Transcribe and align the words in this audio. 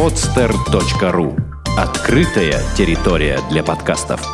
podster.ru 0.00 1.38
Открытая 1.76 2.58
территория 2.74 3.38
для 3.50 3.62
подкастов. 3.62 4.26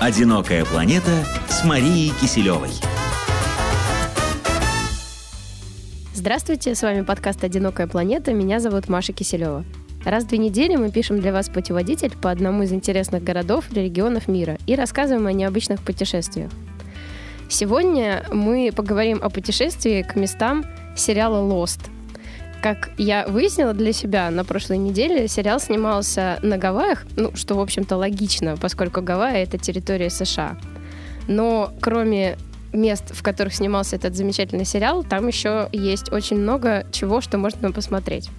«Одинокая 0.00 0.64
планета» 0.64 1.24
с 1.48 1.64
Марией 1.64 2.12
Киселевой. 2.20 2.70
Здравствуйте, 6.14 6.76
с 6.76 6.82
вами 6.82 7.02
подкаст 7.02 7.42
«Одинокая 7.42 7.88
планета». 7.88 8.32
Меня 8.32 8.60
зовут 8.60 8.88
Маша 8.88 9.12
Киселева. 9.12 9.64
Раз 10.04 10.22
в 10.22 10.28
две 10.28 10.38
недели 10.38 10.76
мы 10.76 10.92
пишем 10.92 11.20
для 11.20 11.32
вас 11.32 11.48
путеводитель 11.48 12.12
по 12.16 12.30
одному 12.30 12.62
из 12.62 12.72
интересных 12.72 13.24
городов 13.24 13.64
или 13.72 13.80
регионов 13.80 14.28
мира 14.28 14.58
и 14.68 14.76
рассказываем 14.76 15.26
о 15.26 15.32
необычных 15.32 15.82
путешествиях. 15.82 16.52
Сегодня 17.50 18.24
мы 18.30 18.70
поговорим 18.74 19.18
о 19.20 19.28
путешествии 19.28 20.02
к 20.02 20.14
местам 20.14 20.64
сериала 20.94 21.44
Lost. 21.44 21.80
Как 22.62 22.90
я 22.96 23.26
выяснила 23.26 23.72
для 23.72 23.92
себя 23.92 24.30
на 24.30 24.44
прошлой 24.44 24.78
неделе, 24.78 25.26
сериал 25.26 25.58
снимался 25.58 26.38
на 26.42 26.58
Гавайях, 26.58 27.04
ну, 27.16 27.34
что, 27.34 27.56
в 27.56 27.60
общем-то, 27.60 27.96
логично, 27.96 28.56
поскольку 28.56 29.02
Гавайи— 29.02 29.42
это 29.42 29.58
территория 29.58 30.10
США. 30.10 30.58
Но 31.26 31.72
кроме 31.80 32.38
мест, 32.72 33.12
в 33.12 33.20
которых 33.24 33.52
снимался 33.52 33.96
этот 33.96 34.14
замечательный 34.14 34.64
сериал, 34.64 35.02
там 35.02 35.26
еще 35.26 35.68
есть 35.72 36.12
очень 36.12 36.36
много 36.36 36.86
чего, 36.92 37.20
что 37.20 37.36
можно 37.36 37.72
посмотреть. 37.72 38.30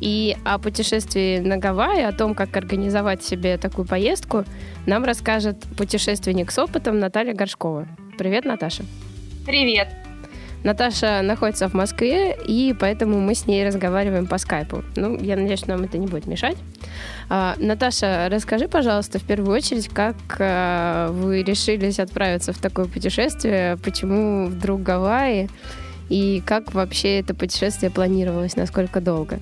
И 0.00 0.36
о 0.44 0.58
путешествии 0.58 1.40
на 1.40 1.56
Гавайи, 1.56 2.04
о 2.04 2.12
том, 2.12 2.36
как 2.36 2.56
организовать 2.56 3.24
себе 3.24 3.58
такую 3.58 3.84
поездку, 3.84 4.44
нам 4.86 5.02
расскажет 5.04 5.60
путешественник 5.76 6.52
с 6.52 6.58
опытом 6.58 7.00
Наталья 7.00 7.34
Горшкова. 7.34 7.88
Привет, 8.16 8.44
Наташа. 8.44 8.84
Привет. 9.44 9.88
Наташа 10.62 11.20
находится 11.22 11.68
в 11.68 11.74
Москве, 11.74 12.34
и 12.46 12.74
поэтому 12.78 13.20
мы 13.20 13.34
с 13.34 13.46
ней 13.46 13.66
разговариваем 13.66 14.26
по 14.26 14.38
скайпу. 14.38 14.82
Ну, 14.96 15.18
я 15.20 15.36
надеюсь, 15.36 15.58
что 15.58 15.70
нам 15.70 15.82
это 15.82 15.98
не 15.98 16.06
будет 16.06 16.26
мешать. 16.26 16.56
А, 17.28 17.54
Наташа, 17.58 18.28
расскажи, 18.30 18.66
пожалуйста, 18.66 19.18
в 19.18 19.24
первую 19.24 19.54
очередь, 19.54 19.88
как 19.88 20.16
а, 20.38 21.10
вы 21.10 21.42
решились 21.42 21.98
отправиться 21.98 22.52
в 22.52 22.58
такое 22.58 22.86
путешествие, 22.86 23.76
почему 23.84 24.46
вдруг 24.46 24.82
Гавайи, 24.82 25.50
и 26.08 26.42
как 26.46 26.72
вообще 26.72 27.20
это 27.20 27.34
путешествие 27.34 27.90
планировалось, 27.90 28.56
насколько 28.56 29.00
долго? 29.00 29.40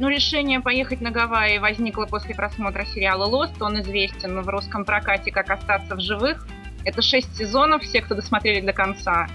Ну, 0.00 0.08
решение 0.08 0.60
поехать 0.60 1.00
на 1.00 1.10
Гавайи 1.10 1.58
возникло 1.58 2.06
после 2.06 2.34
просмотра 2.34 2.84
сериала 2.84 3.24
«Лост». 3.24 3.60
Он 3.60 3.80
известен 3.80 4.40
в 4.42 4.48
русском 4.48 4.84
прокате 4.84 5.32
как 5.32 5.50
«Остаться 5.50 5.96
в 5.96 6.00
живых». 6.00 6.46
Это 6.88 7.02
шесть 7.02 7.36
сезонов, 7.36 7.82
все, 7.82 8.00
кто 8.00 8.14
досмотрели 8.14 8.64
до 8.64 8.72
конца, 8.72 9.28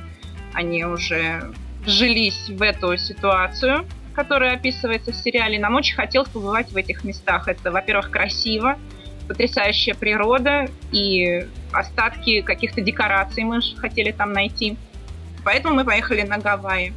они 0.54 0.84
уже 0.86 1.54
вжились 1.86 2.50
в 2.50 2.59
эту 2.64 2.98
ситуацию, 2.98 3.86
которая 4.16 4.56
описывается 4.56 5.12
в 5.12 5.16
сериале. 5.16 5.59
Нам 5.59 5.76
очень 5.76 5.96
хотелось 5.96 6.30
побывать 6.30 6.72
в 6.72 6.78
этих 6.78 7.04
местах. 7.04 7.48
Это, 7.48 7.70
во-первых, 7.70 8.09
красиво, 8.09 8.80
потрясающая 9.28 9.94
природа 9.94 10.68
и 10.92 11.46
остатки 11.72 12.42
каких-то 12.42 12.81
декораций 12.81 13.44
мы 13.44 13.62
хотели 13.78 14.12
там 14.12 14.34
найти. 14.34 14.76
Поэтому 15.44 15.76
мы 15.76 15.86
поехали 15.86 16.24
на 16.24 16.40
Гавайи. 16.40 16.92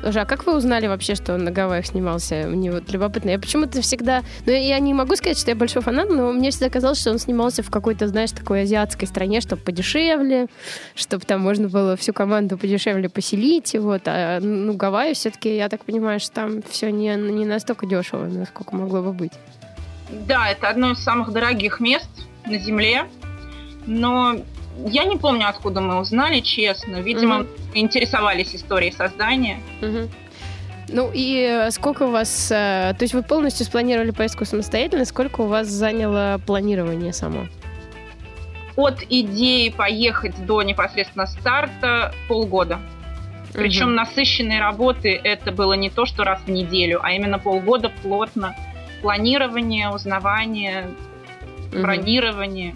Слушай, 0.00 0.22
а 0.22 0.26
как 0.26 0.46
вы 0.46 0.56
узнали 0.56 0.86
вообще, 0.86 1.16
что 1.16 1.34
он 1.34 1.44
на 1.44 1.50
Гавайях 1.50 1.86
снимался? 1.86 2.46
Мне 2.46 2.70
вот 2.70 2.90
любопытно. 2.92 3.30
Я 3.30 3.38
почему-то 3.38 3.80
всегда... 3.82 4.22
Ну, 4.46 4.52
я 4.52 4.78
не 4.78 4.94
могу 4.94 5.16
сказать, 5.16 5.38
что 5.38 5.50
я 5.50 5.56
большой 5.56 5.82
фанат, 5.82 6.08
но 6.08 6.32
мне 6.32 6.50
всегда 6.50 6.70
казалось, 6.70 7.00
что 7.00 7.10
он 7.10 7.18
снимался 7.18 7.62
в 7.64 7.70
какой-то, 7.70 8.06
знаешь, 8.06 8.30
такой 8.30 8.62
азиатской 8.62 9.08
стране, 9.08 9.40
чтобы 9.40 9.62
подешевле, 9.62 10.46
чтобы 10.94 11.24
там 11.24 11.40
можно 11.40 11.68
было 11.68 11.96
всю 11.96 12.12
команду 12.12 12.56
подешевле 12.56 13.08
поселить. 13.08 13.74
Вот. 13.74 14.02
А, 14.06 14.38
ну, 14.40 14.72
Гавайи 14.74 15.14
все-таки, 15.14 15.56
я 15.56 15.68
так 15.68 15.84
понимаю, 15.84 16.20
что 16.20 16.32
там 16.32 16.62
все 16.62 16.92
не, 16.92 17.14
не 17.16 17.44
настолько 17.44 17.86
дешево, 17.86 18.26
насколько 18.26 18.76
могло 18.76 19.02
бы 19.02 19.12
быть. 19.12 19.32
Да, 20.26 20.48
это 20.48 20.68
одно 20.68 20.92
из 20.92 20.98
самых 20.98 21.32
дорогих 21.32 21.80
мест 21.80 22.08
на 22.46 22.58
Земле. 22.58 23.04
Но 23.86 24.36
я 24.86 25.04
не 25.04 25.16
помню, 25.16 25.48
откуда 25.48 25.80
мы 25.80 26.00
узнали, 26.00 26.40
честно. 26.40 26.96
Видимо, 26.96 27.40
угу. 27.40 27.48
интересовались 27.74 28.54
историей 28.54 28.92
создания. 28.92 29.60
Угу. 29.82 30.08
Ну 30.90 31.10
и 31.12 31.66
сколько 31.70 32.04
у 32.04 32.10
вас... 32.10 32.50
Э, 32.50 32.94
то 32.96 33.02
есть 33.02 33.14
вы 33.14 33.22
полностью 33.22 33.66
спланировали 33.66 34.10
поездку 34.10 34.44
самостоятельно? 34.44 35.04
Сколько 35.04 35.42
у 35.42 35.46
вас 35.46 35.68
заняло 35.68 36.40
планирование 36.46 37.12
само? 37.12 37.46
От 38.76 39.02
идеи 39.10 39.70
поехать 39.70 40.46
до 40.46 40.62
непосредственно 40.62 41.26
старта 41.26 42.14
полгода. 42.28 42.78
Причем 43.52 43.88
угу. 43.88 43.94
насыщенной 43.94 44.60
работы 44.60 45.20
это 45.22 45.52
было 45.52 45.72
не 45.72 45.90
то, 45.90 46.06
что 46.06 46.24
раз 46.24 46.40
в 46.42 46.48
неделю, 46.48 47.00
а 47.02 47.12
именно 47.12 47.38
полгода 47.38 47.90
плотно. 48.02 48.54
Планирование, 49.02 49.90
узнавание, 49.90 50.90
угу. 51.72 51.82
бронирование. 51.82 52.74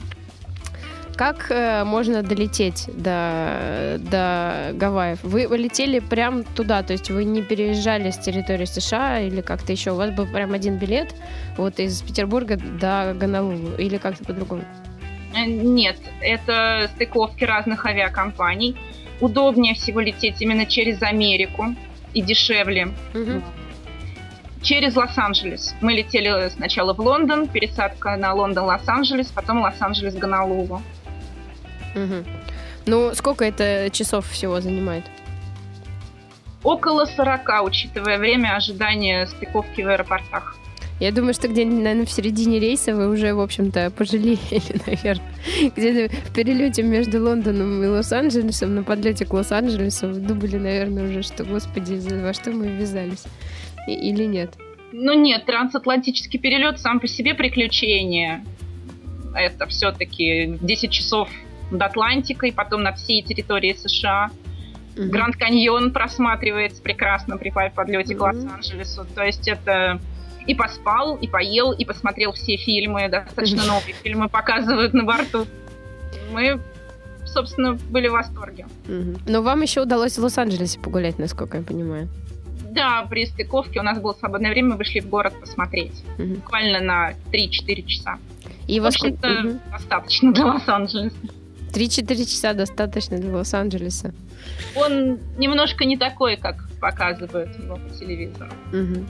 Как 1.17 1.51
э, 1.51 1.85
можно 1.85 2.23
долететь 2.23 2.89
до, 2.89 3.99
до 3.99 4.71
Гавайев? 4.73 5.23
Вы 5.23 5.43
летели 5.57 5.99
прям 5.99 6.43
туда, 6.43 6.83
то 6.83 6.93
есть 6.93 7.11
вы 7.11 7.25
не 7.25 7.43
переезжали 7.43 8.11
с 8.11 8.19
территории 8.19 8.65
США 8.65 9.21
или 9.21 9.43
как-то 9.43 9.73
еще? 9.73 9.93
У 9.93 9.97
вас 9.97 10.11
был 10.11 10.27
прям 10.27 10.55
один 10.55 10.79
билет 10.79 11.15
вот 11.57 11.79
из 11.81 12.01
Петербурга 12.03 12.57
до 12.57 13.15
Гонолулу 13.15 13.75
или 13.77 13.99
как-то 13.99 14.25
по-другому? 14.25 14.65
Э, 15.35 15.45
нет, 15.45 15.97
это 16.21 16.91
стыковки 16.95 17.45
разных 17.45 17.85
авиакомпаний. 17.85 18.77
Удобнее 19.21 19.75
всего 19.75 20.01
лететь 20.01 20.41
именно 20.41 20.67
через 20.67 21.03
Америку 21.03 21.75
и 22.15 22.23
дешевле. 22.23 22.89
Угу. 23.15 23.43
Через 24.63 24.97
Лос-Анджелес. 24.97 25.75
Мы 25.81 25.93
летели 25.93 26.49
сначала 26.49 26.95
в 26.95 27.01
Лондон, 27.01 27.49
пересадка 27.49 28.17
на 28.17 28.33
Лондон-Лос-Анджелес, 28.33 29.29
потом 29.29 29.61
Лос-Анджелес-Гонолулу. 29.61 30.81
Угу. 31.95 32.25
Ну, 32.87 33.15
сколько 33.15 33.45
это 33.45 33.91
часов 33.91 34.29
всего 34.29 34.61
занимает? 34.61 35.05
Около 36.63 37.07
40, 37.07 37.65
учитывая 37.65 38.19
время 38.19 38.55
ожидания 38.57 39.27
стыковки 39.27 39.83
в 39.83 39.89
аэропортах. 39.89 40.57
Я 41.01 41.11
думаю, 41.11 41.35
что 41.35 41.49
где-нибудь, 41.49 41.83
наверное, 41.83 42.07
в 42.07 42.13
середине 42.13 42.61
рейса 42.61 42.95
вы 42.95 43.09
уже, 43.09 43.35
в 43.35 43.41
общем-то, 43.41 43.91
пожалели, 43.91 44.39
наверное. 44.87 45.33
Где-то 45.75 46.15
в 46.15 46.33
перелете 46.33 46.85
между 46.85 47.21
Лондоном 47.21 47.83
и 47.83 47.89
Лос-Анджелесом, 47.89 48.77
на 48.77 48.85
подлете 48.85 49.27
к 49.27 49.33
Лос-Анджелесу, 49.33 50.09
вы 50.09 50.21
думали, 50.21 50.59
наверное, 50.59 51.09
уже, 51.09 51.23
что, 51.23 51.43
господи, 51.43 51.95
во 52.23 52.33
что 52.33 52.53
мы 52.53 52.69
ввязались. 52.69 53.25
И, 53.89 53.95
или 53.95 54.27
нет? 54.27 54.55
Ну 54.93 55.15
нет, 55.15 55.45
трансатлантический 55.45 56.39
перелет 56.39 56.79
сам 56.79 57.01
по 57.01 57.09
себе 57.09 57.35
приключение. 57.35 58.45
Это 59.35 59.67
все-таки 59.67 60.57
10 60.61 60.91
часов 60.93 61.29
над 61.73 61.83
Атлантикой, 61.83 62.53
потом 62.53 62.83
над 62.83 62.99
всей 62.99 63.23
территорией 63.23 63.77
США. 63.77 64.31
Mm-hmm. 64.95 65.07
Гранд 65.09 65.37
Каньон 65.37 65.93
просматривается 65.93 66.83
прекрасно 66.83 67.39
при 67.39 67.51
подлете 67.51 68.15
mm-hmm. 68.15 68.19
к 68.19 68.21
Лос-Анджелесу. 68.21 69.07
То 69.15 69.25
есть 69.25 69.49
это 69.49 70.01
и 70.47 70.55
поспал, 70.55 71.17
и 71.17 71.29
поел, 71.29 71.73
и 71.73 71.85
посмотрел 71.85 72.33
все 72.33 72.57
фильмы, 72.57 73.09
достаточно 73.09 73.65
новые 73.65 73.95
фильмы 73.95 74.29
показывают 74.29 74.93
на 74.93 75.05
борту. 75.05 75.47
Мы, 76.33 76.61
собственно, 77.25 77.75
были 77.75 78.09
в 78.09 78.13
восторге. 78.13 78.67
Но 78.87 79.43
вам 79.43 79.63
еще 79.63 79.83
удалось 79.83 80.19
в 80.19 80.23
Лос-Анджелесе 80.23 80.79
погулять, 80.81 81.19
насколько 81.19 81.59
я 81.59 81.63
понимаю. 81.63 82.09
Да, 82.71 83.07
при 83.09 83.27
стыковке 83.27 83.81
у 83.81 83.83
нас 83.83 83.99
было 84.01 84.15
свободное 84.15 84.51
время, 84.51 84.71
мы 84.71 84.77
вышли 84.77 85.01
в 85.01 85.09
город 85.09 85.35
посмотреть. 85.39 86.05
Буквально 86.19 86.81
на 86.81 87.13
3-4 87.31 87.87
часа. 87.87 88.19
И 88.67 88.81
в 88.81 88.87
общем-то, 88.87 89.59
достаточно 89.71 90.33
для 90.33 90.47
Лос-Анджелеса. 90.47 91.17
3-4 91.73 92.25
часа 92.25 92.53
достаточно 92.55 93.19
для 93.19 93.35
Лос-Анджелеса. 93.37 94.13
Он 94.77 95.19
немножко 95.39 95.85
не 95.85 95.97
такой, 95.97 96.37
как 96.37 96.69
показывают 96.81 97.57
его 97.59 97.77
по 97.77 97.95
телевизору. 97.95 98.51
Угу. 98.73 99.05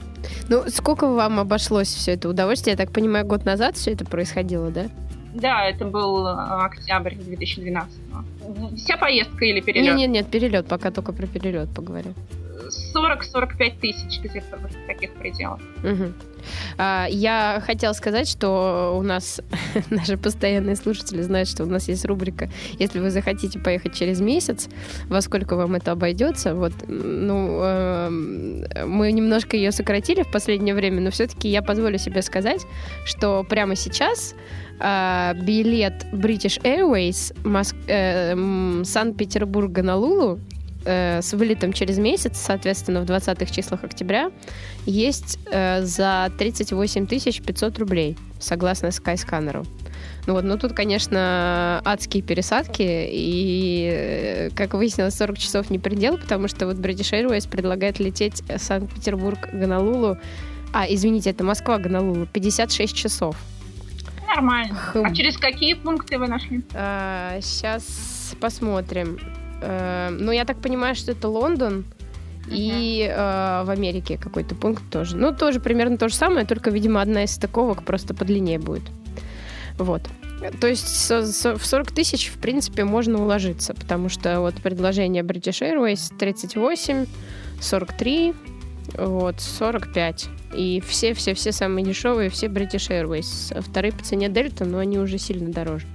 Ну, 0.49 0.63
сколько 0.69 1.07
вам 1.07 1.39
обошлось 1.39 1.87
все 1.87 2.13
это 2.13 2.29
удовольствие? 2.29 2.73
Я 2.73 2.77
так 2.77 2.91
понимаю, 2.91 3.25
год 3.25 3.45
назад 3.45 3.75
все 3.75 3.91
это 3.91 4.05
происходило, 4.05 4.69
да? 4.69 4.87
Да, 5.33 5.65
это 5.65 5.85
был 5.85 6.27
э, 6.27 6.31
октябрь 6.31 7.15
2012 7.15 7.91
Вся 8.77 8.97
поездка 8.97 9.45
или 9.45 9.61
перелет? 9.61 9.95
Нет, 9.95 9.97
нет, 9.97 10.09
нет, 10.09 10.27
перелет, 10.27 10.67
пока 10.67 10.91
только 10.91 11.11
про 11.11 11.25
перелет 11.25 11.69
поговорю. 11.69 12.13
40-45 12.93 13.79
тысяч 13.79 14.19
где-то 14.21 14.57
в 14.57 14.87
таких 14.87 15.13
пределах. 15.13 15.59
Угу. 15.83 16.13
А, 16.77 17.07
я 17.09 17.61
хотела 17.65 17.93
сказать, 17.93 18.27
что 18.29 18.95
у 18.97 19.01
нас 19.01 19.41
наши 19.89 20.17
постоянные 20.17 20.75
слушатели 20.75 21.21
знают, 21.21 21.49
что 21.49 21.63
у 21.63 21.67
нас 21.67 21.87
есть 21.87 22.05
рубрика 22.05 22.49
«Если 22.79 22.99
вы 22.99 23.09
захотите 23.09 23.59
поехать 23.59 23.93
через 23.93 24.19
месяц, 24.19 24.69
во 25.07 25.21
сколько 25.21 25.55
вам 25.55 25.75
это 25.75 25.91
обойдется?» 25.91 26.55
Вот, 26.55 26.73
ну, 26.87 27.59
э, 27.61 28.09
мы 28.85 29.11
немножко 29.11 29.57
ее 29.57 29.71
сократили 29.71 30.23
в 30.23 30.31
последнее 30.31 30.75
время, 30.75 31.01
но 31.01 31.11
все-таки 31.11 31.49
я 31.49 31.61
позволю 31.61 31.97
себе 31.97 32.21
сказать, 32.21 32.61
что 33.05 33.43
прямо 33.43 33.75
сейчас 33.75 34.35
э, 34.79 35.33
билет 35.41 36.05
British 36.11 36.61
Airways 36.63 37.35
Моск... 37.47 37.75
э, 37.87 38.83
Санкт-Петербург 38.83 39.71
Гонолулу 39.71 40.39
э, 40.85 41.21
с 41.21 41.33
вылетом 41.33 41.73
через 41.73 41.97
месяц, 41.97 42.37
соответственно, 42.37 43.01
в 43.01 43.05
20-х 43.05 43.45
числах 43.53 43.83
октября, 43.83 44.31
есть 44.85 45.39
э, 45.51 45.81
за 45.81 46.31
38 46.37 47.07
500 47.07 47.79
рублей, 47.79 48.17
согласно 48.39 48.87
Skyscanner. 48.87 49.65
Ну 50.25 50.33
вот, 50.33 50.43
ну 50.43 50.57
тут, 50.57 50.73
конечно, 50.73 51.81
адские 51.83 52.23
пересадки, 52.23 52.81
и, 52.81 53.89
э, 53.91 54.49
как 54.55 54.73
выяснилось, 54.73 55.15
40 55.15 55.37
часов 55.37 55.69
не 55.69 55.79
предел, 55.79 56.17
потому 56.17 56.47
что 56.47 56.65
вот 56.65 56.77
British 56.77 57.11
Airways 57.11 57.49
предлагает 57.49 57.99
лететь 57.99 58.43
Санкт-Петербург-Гонолулу, 58.57 60.17
а, 60.73 60.85
извините, 60.89 61.29
это 61.29 61.43
Москва-Гонолулу, 61.43 62.25
56 62.25 62.95
часов. 62.95 63.35
Нормально. 64.27 64.75
Хм. 64.93 65.05
А 65.05 65.13
через 65.13 65.37
какие 65.37 65.75
пункты 65.75 66.17
вы 66.17 66.27
нашли? 66.27 66.63
А, 66.73 67.39
сейчас 67.41 68.35
посмотрим. 68.39 69.19
А, 69.63 70.09
ну, 70.09 70.31
я 70.31 70.45
так 70.45 70.57
понимаю, 70.57 70.95
что 70.95 71.11
это 71.11 71.27
Лондон. 71.27 71.85
И 72.51 73.09
э, 73.09 73.63
в 73.63 73.69
Америке 73.69 74.17
какой-то 74.17 74.53
пункт 74.53 74.83
тоже. 74.91 75.15
Ну, 75.15 75.33
тоже 75.33 75.61
примерно 75.61 75.97
то 75.97 76.09
же 76.09 76.15
самое, 76.15 76.45
только, 76.45 76.71
видимо, 76.71 77.01
одна 77.01 77.23
из 77.23 77.31
стыковок 77.31 77.83
просто 77.83 78.13
подлиннее 78.13 78.59
будет. 78.59 78.83
Вот. 79.77 80.01
То 80.59 80.67
есть 80.67 81.09
в 81.09 81.65
40 81.65 81.91
тысяч, 81.93 82.27
в 82.27 82.37
принципе, 82.39 82.83
можно 82.83 83.21
уложиться, 83.21 83.73
потому 83.73 84.09
что 84.09 84.41
вот 84.41 84.55
предложение 84.55 85.23
British 85.23 85.61
Airways 85.61 86.13
38, 86.17 87.05
43, 87.61 88.33
вот, 88.97 89.39
45. 89.39 90.27
И 90.53 90.83
все-все-все 90.85 91.53
самые 91.53 91.85
дешевые, 91.85 92.29
все 92.29 92.47
British 92.47 92.89
Airways. 92.89 93.61
Вторые 93.61 93.93
по 93.93 94.03
цене 94.03 94.27
Delta, 94.27 94.65
но 94.65 94.79
они 94.79 94.99
уже 94.99 95.17
сильно 95.17 95.49
дороже. 95.49 95.87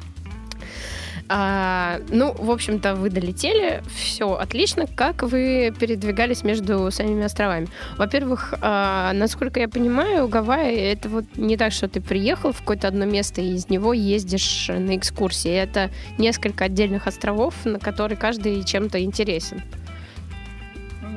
А, 1.31 2.01
ну, 2.09 2.33
в 2.33 2.51
общем-то, 2.51 2.95
вы 2.95 3.11
долетели, 3.11 3.83
все 3.95 4.33
отлично. 4.33 4.87
Как 4.87 5.23
вы 5.23 5.75
передвигались 5.79 6.43
между 6.43 6.91
самими 6.91 7.25
островами? 7.25 7.69
Во-первых, 7.99 8.55
а, 8.63 9.13
насколько 9.13 9.61
я 9.61 9.69
понимаю, 9.69 10.29
Гавайи 10.29 10.79
это 10.79 11.09
вот 11.11 11.25
не 11.37 11.57
так, 11.59 11.73
что 11.73 11.87
ты 11.87 12.01
приехал 12.01 12.53
в 12.53 12.61
какое-то 12.61 12.89
одно 12.89 13.05
место 13.05 13.43
и 13.43 13.55
из 13.55 13.69
него 13.69 13.93
ездишь 13.93 14.69
на 14.69 14.97
экскурсии. 14.97 15.53
Это 15.53 15.91
несколько 16.17 16.65
отдельных 16.65 17.07
островов, 17.07 17.55
на 17.65 17.79
которые 17.79 18.17
каждый 18.17 18.65
чем-то 18.65 19.03
интересен. 19.03 19.63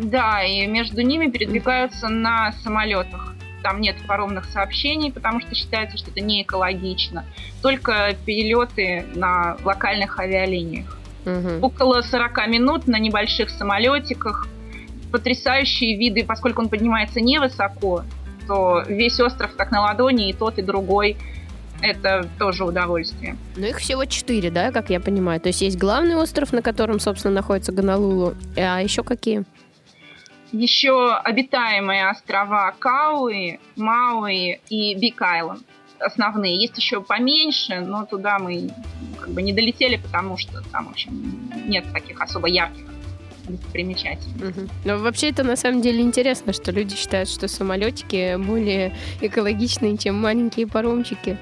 Да, 0.01 0.43
и 0.43 0.65
между 0.67 1.01
ними 1.01 1.29
передвигаются 1.29 2.09
на 2.09 2.51
самолетах 2.63 3.35
там 3.61 3.81
нет 3.81 3.95
паромных 4.07 4.45
сообщений, 4.45 5.11
потому 5.11 5.39
что 5.39 5.55
считается, 5.55 5.97
что 5.97 6.11
это 6.11 6.21
не 6.21 6.43
экологично. 6.43 7.25
Только 7.61 8.15
перелеты 8.25 9.05
на 9.15 9.57
локальных 9.63 10.19
авиалиниях. 10.19 10.97
Угу. 11.25 11.65
Около 11.65 12.01
40 12.01 12.47
минут 12.47 12.87
на 12.87 12.99
небольших 12.99 13.49
самолетиках. 13.49 14.47
Потрясающие 15.11 15.97
виды, 15.97 16.23
поскольку 16.23 16.61
он 16.61 16.69
поднимается 16.69 17.19
невысоко, 17.19 18.05
то 18.47 18.83
весь 18.87 19.19
остров 19.19 19.55
как 19.55 19.71
на 19.71 19.81
ладони, 19.81 20.29
и 20.29 20.33
тот, 20.33 20.57
и 20.57 20.61
другой. 20.61 21.17
Это 21.81 22.27
тоже 22.37 22.63
удовольствие. 22.63 23.35
Ну, 23.55 23.65
их 23.65 23.79
всего 23.79 24.05
четыре, 24.05 24.51
да, 24.51 24.71
как 24.71 24.89
я 24.89 24.99
понимаю. 24.99 25.41
То 25.41 25.47
есть 25.47 25.61
есть 25.61 25.77
главный 25.77 26.15
остров, 26.15 26.53
на 26.53 26.61
котором, 26.61 26.99
собственно, 26.99 27.33
находится 27.33 27.71
Гонолулу. 27.71 28.35
А 28.55 28.81
еще 28.81 29.03
какие? 29.03 29.43
Еще 30.51 31.13
обитаемые 31.15 32.09
острова 32.09 32.73
Кауи, 32.77 33.59
Мауи 33.75 34.59
и 34.69 34.95
Биг 34.95 35.21
Айленд 35.21 35.63
основные. 35.99 36.59
Есть 36.59 36.77
еще 36.77 37.01
поменьше, 37.01 37.79
но 37.79 38.05
туда 38.05 38.39
мы 38.39 38.71
как 39.19 39.29
бы 39.29 39.41
не 39.41 39.53
долетели, 39.53 39.97
потому 39.97 40.37
что 40.37 40.61
там, 40.71 40.87
в 40.87 40.91
общем, 40.91 41.49
нет 41.67 41.85
таких 41.93 42.19
особо 42.21 42.47
ярких 42.47 42.85
достопримечательностей. 43.47 44.63
Угу. 44.63 44.69
Но 44.85 44.97
вообще 44.99 45.29
это 45.29 45.43
на 45.43 45.55
самом 45.55 45.81
деле 45.81 46.01
интересно, 46.01 46.53
что 46.53 46.71
люди 46.71 46.95
считают, 46.95 47.29
что 47.29 47.47
самолетики 47.47 48.35
более 48.37 48.95
экологичные, 49.21 49.97
чем 49.97 50.19
маленькие 50.19 50.67
паромчики 50.67 51.37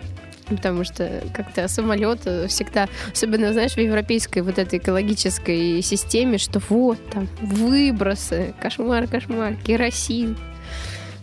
потому 0.55 0.83
что 0.83 1.23
как-то 1.33 1.67
самолет 1.67 2.21
всегда, 2.49 2.87
особенно, 3.11 3.53
знаешь, 3.53 3.73
в 3.73 3.79
европейской 3.79 4.39
вот 4.39 4.57
этой 4.57 4.79
экологической 4.79 5.81
системе, 5.81 6.37
что 6.37 6.61
вот 6.69 6.97
там 7.09 7.27
выбросы, 7.41 8.53
кошмар, 8.61 9.07
кошмар, 9.07 9.55
керосин. 9.55 10.37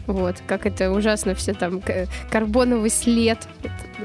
Вот, 0.06 0.36
как 0.46 0.66
это 0.66 0.92
ужасно 0.92 1.34
все 1.34 1.52
там, 1.52 1.82
карбоновый 2.30 2.90
след, 2.90 3.38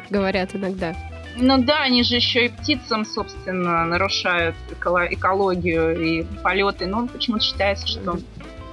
говорят 0.10 0.56
иногда. 0.56 0.96
Ну 1.38 1.60
да, 1.60 1.84
они 1.84 2.04
же 2.04 2.16
еще 2.16 2.46
и 2.46 2.50
птицам, 2.50 3.06
собственно, 3.06 3.86
нарушают 3.86 4.56
экологию 4.80 6.02
и 6.02 6.24
полеты. 6.44 6.88
Но 6.88 7.08
почему-то 7.08 7.44
считается, 7.44 7.88
что 7.88 8.20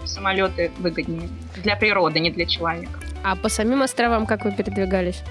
самолеты 0.04 0.72
выгоднее 0.78 1.28
для 1.62 1.76
природы, 1.76 2.18
не 2.18 2.30
для 2.30 2.46
человека. 2.46 2.98
А 3.22 3.36
по 3.36 3.48
самим 3.48 3.82
островам 3.82 4.26
как 4.26 4.44
вы 4.44 4.52
передвигались? 4.52 5.22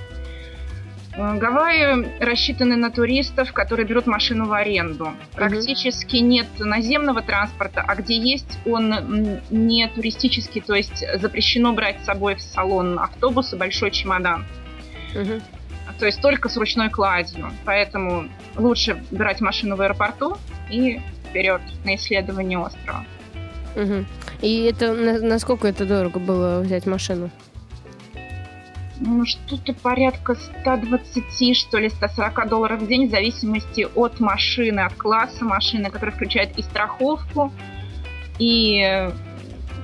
Э, 1.18 1.38
Гавайи 1.38 2.08
рассчитаны 2.20 2.76
на 2.76 2.92
туристов, 2.92 3.52
которые 3.52 3.86
берут 3.86 4.06
машину 4.06 4.46
в 4.46 4.54
аренду. 4.54 5.14
Практически 5.34 6.18
нет 6.18 6.48
наземного 6.60 7.22
транспорта, 7.22 7.84
а 7.86 7.96
где 7.96 8.18
есть, 8.18 8.60
он 8.66 9.40
не 9.50 9.88
туристический, 9.88 10.62
то 10.62 10.76
есть 10.76 11.04
запрещено 11.20 11.74
брать 11.74 12.02
с 12.02 12.06
собой 12.06 12.36
в 12.36 12.42
салон 12.42 13.00
автобуса 13.00 13.58
большой 13.58 13.92
чемодан. 13.92 14.46
Угу. 15.16 15.42
То 16.00 16.06
есть 16.06 16.22
только 16.22 16.50
с 16.50 16.58
ручной 16.58 16.90
кладью. 16.90 17.52
Поэтому 17.66 18.30
лучше 18.56 19.02
брать 19.10 19.42
машину 19.42 19.76
в 19.76 19.82
аэропорту 19.82 20.38
и 20.70 21.02
вперед 21.30 21.62
на 21.84 21.96
исследование 21.96 22.60
острова. 22.60 23.04
Угу. 23.76 24.06
И 24.42 24.64
это 24.64 24.94
насколько 24.94 25.68
это 25.68 25.86
дорого 25.86 26.20
было 26.20 26.60
взять 26.60 26.86
машину? 26.86 27.32
Ну, 29.00 29.26
что-то 29.26 29.74
порядка 29.74 30.36
120, 30.36 31.56
что 31.56 31.78
ли, 31.78 31.90
140 31.90 32.50
долларов 32.50 32.82
в 32.82 32.88
день 32.88 33.08
в 33.08 33.12
зависимости 33.12 33.88
от 33.96 34.20
машины, 34.20 34.82
от 34.82 34.94
класса 34.94 35.46
машины, 35.46 35.90
которая 35.90 36.16
включает 36.16 36.58
и 36.58 36.62
страховку, 36.62 37.52
и 38.40 39.10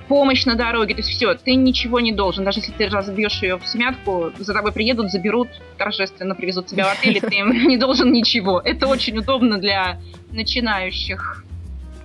помощь 0.07 0.45
на 0.45 0.55
дороге. 0.55 0.95
То 0.95 1.01
есть 1.01 1.09
все, 1.09 1.33
ты 1.33 1.55
ничего 1.55 1.99
не 1.99 2.11
должен. 2.11 2.43
Даже 2.43 2.59
если 2.59 2.71
ты 2.71 2.87
разбьешь 2.87 3.41
ее 3.41 3.57
в 3.57 3.65
смятку, 3.65 4.31
за 4.37 4.53
тобой 4.53 4.71
приедут, 4.71 5.11
заберут, 5.11 5.49
торжественно 5.77 6.35
привезут 6.35 6.67
тебя 6.67 6.85
в 6.85 6.91
отель, 6.91 7.17
и 7.17 7.19
ты 7.19 7.35
им 7.35 7.51
не 7.67 7.77
должен 7.77 8.11
ничего. 8.11 8.61
Это 8.63 8.87
очень 8.87 9.17
удобно 9.17 9.57
для 9.57 9.99
начинающих 10.31 11.43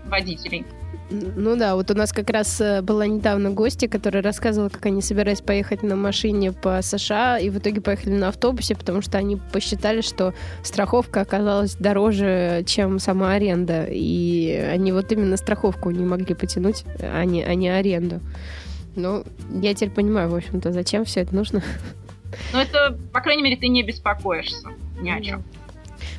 водителей. 0.06 0.64
Ну 1.10 1.56
да, 1.56 1.74
вот 1.74 1.90
у 1.90 1.94
нас 1.94 2.12
как 2.12 2.28
раз 2.28 2.60
э, 2.60 2.82
была 2.82 3.06
недавно 3.06 3.50
гостья, 3.50 3.88
которая 3.88 4.22
рассказывала, 4.22 4.68
как 4.68 4.84
они 4.86 5.00
собирались 5.00 5.40
поехать 5.40 5.82
на 5.82 5.96
машине 5.96 6.52
по 6.52 6.82
США, 6.82 7.38
и 7.38 7.48
в 7.48 7.58
итоге 7.58 7.80
поехали 7.80 8.14
на 8.14 8.28
автобусе, 8.28 8.76
потому 8.76 9.00
что 9.00 9.16
они 9.16 9.36
посчитали, 9.36 10.02
что 10.02 10.34
страховка 10.62 11.22
оказалась 11.22 11.76
дороже, 11.76 12.62
чем 12.66 12.98
сама 12.98 13.32
аренда. 13.32 13.86
И 13.88 14.52
они 14.70 14.92
вот 14.92 15.10
именно 15.10 15.38
страховку 15.38 15.90
не 15.90 16.04
могли 16.04 16.34
потянуть, 16.34 16.84
а 17.00 17.24
не, 17.24 17.42
а 17.42 17.54
не 17.54 17.70
аренду. 17.70 18.20
Ну, 18.94 19.24
я 19.62 19.74
теперь 19.74 19.90
понимаю, 19.90 20.28
в 20.28 20.34
общем-то, 20.34 20.72
зачем 20.72 21.06
все 21.06 21.20
это 21.20 21.34
нужно. 21.34 21.62
Ну, 22.52 22.58
это, 22.58 22.98
по 23.12 23.20
крайней 23.22 23.42
мере, 23.42 23.56
ты 23.56 23.68
не 23.68 23.82
беспокоишься 23.82 24.68
ни 25.00 25.08
о 25.08 25.20
чем. 25.22 25.42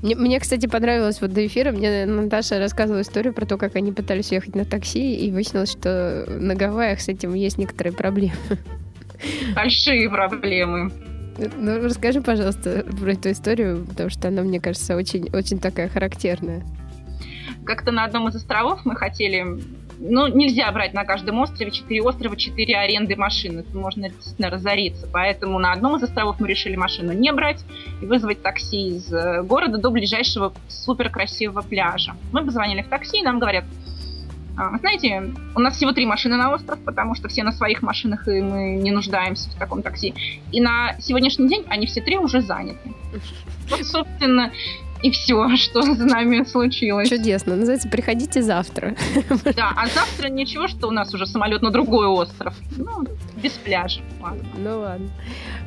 Мне, 0.01 0.15
мне, 0.15 0.39
кстати, 0.39 0.65
понравилось 0.67 1.21
вот 1.21 1.33
до 1.33 1.45
эфира. 1.45 1.71
Мне 1.71 2.05
Наташа 2.05 2.59
рассказывала 2.59 3.01
историю 3.01 3.33
про 3.33 3.45
то, 3.45 3.57
как 3.57 3.75
они 3.75 3.91
пытались 3.91 4.31
уехать 4.31 4.55
на 4.55 4.65
такси, 4.65 5.15
и 5.15 5.31
выяснилось, 5.31 5.71
что 5.71 6.25
на 6.27 6.55
Гавайях 6.55 7.01
с 7.01 7.09
этим 7.09 7.33
есть 7.33 7.57
некоторые 7.57 7.93
проблемы. 7.93 8.33
Большие 9.55 10.09
проблемы. 10.09 10.91
Ну, 11.57 11.83
расскажи, 11.83 12.21
пожалуйста, 12.21 12.85
про 12.99 13.11
эту 13.11 13.31
историю, 13.31 13.85
потому 13.87 14.09
что 14.09 14.27
она, 14.27 14.41
мне 14.41 14.59
кажется, 14.59 14.95
очень, 14.95 15.29
очень 15.33 15.59
такая 15.59 15.87
характерная. 15.87 16.63
Как-то 17.65 17.91
на 17.91 18.05
одном 18.05 18.27
из 18.27 18.35
островов 18.35 18.81
мы 18.83 18.95
хотели 18.95 19.45
ну, 19.99 20.27
нельзя 20.27 20.71
брать 20.71 20.93
на 20.93 21.03
каждом 21.03 21.39
острове 21.39 21.71
четыре 21.71 22.01
острова, 22.01 22.35
четыре 22.37 22.77
аренды 22.77 23.15
машин. 23.17 23.59
Это 23.59 23.77
можно 23.77 24.09
действительно 24.09 24.49
разориться. 24.49 25.07
Поэтому 25.11 25.59
на 25.59 25.73
одном 25.73 25.97
из 25.97 26.03
островов 26.03 26.39
мы 26.39 26.47
решили 26.47 26.77
машину 26.77 27.11
не 27.11 27.31
брать 27.33 27.63
и 28.01 28.05
вызвать 28.05 28.41
такси 28.41 28.95
из 28.95 29.11
э, 29.11 29.43
города 29.43 29.77
до 29.77 29.89
ближайшего 29.89 30.53
супер 30.69 31.09
красивого 31.09 31.61
пляжа. 31.61 32.15
Мы 32.31 32.45
позвонили 32.45 32.81
в 32.81 32.87
такси, 32.87 33.19
и 33.19 33.23
нам 33.23 33.39
говорят, 33.39 33.65
«А, 34.57 34.77
знаете, 34.77 35.33
у 35.55 35.59
нас 35.59 35.75
всего 35.75 35.91
три 35.91 36.05
машины 36.05 36.37
на 36.37 36.53
остров, 36.53 36.79
потому 36.85 37.13
что 37.15 37.27
все 37.27 37.43
на 37.43 37.51
своих 37.51 37.81
машинах, 37.81 38.27
и 38.29 38.41
мы 38.41 38.75
не 38.75 38.91
нуждаемся 38.91 39.49
в 39.49 39.55
таком 39.55 39.81
такси. 39.81 40.13
И 40.53 40.61
на 40.61 40.95
сегодняшний 41.01 41.49
день 41.49 41.65
они 41.67 41.87
все 41.87 42.01
три 42.01 42.17
уже 42.17 42.39
заняты. 42.41 42.93
Вот, 43.69 43.85
собственно, 43.85 44.51
И 45.01 45.11
все, 45.11 45.55
что 45.57 45.81
с 45.81 45.97
нами 45.97 46.43
случилось. 46.43 47.09
Чудесно. 47.09 47.55
Называется 47.55 47.89
«Приходите 47.89 48.41
завтра». 48.41 48.95
Да, 49.55 49.73
а 49.75 49.87
завтра 49.87 50.29
ничего, 50.29 50.67
что 50.67 50.87
у 50.87 50.91
нас 50.91 51.13
уже 51.13 51.25
самолет 51.25 51.61
на 51.61 51.71
другой 51.71 52.07
остров. 52.07 52.53
Ну, 52.77 53.05
без 53.41 53.53
пляжа. 53.53 54.01
Ладно. 54.21 54.43
Ну 54.57 54.79
ладно. 54.79 55.09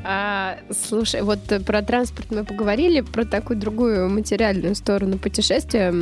А, 0.04 0.58
слушай, 0.70 1.22
вот 1.22 1.40
про 1.64 1.82
транспорт 1.82 2.30
мы 2.30 2.44
поговорили, 2.44 3.00
про 3.00 3.24
такую 3.24 3.58
другую 3.58 4.08
материальную 4.10 4.74
сторону 4.74 5.18
путешествия, 5.18 5.92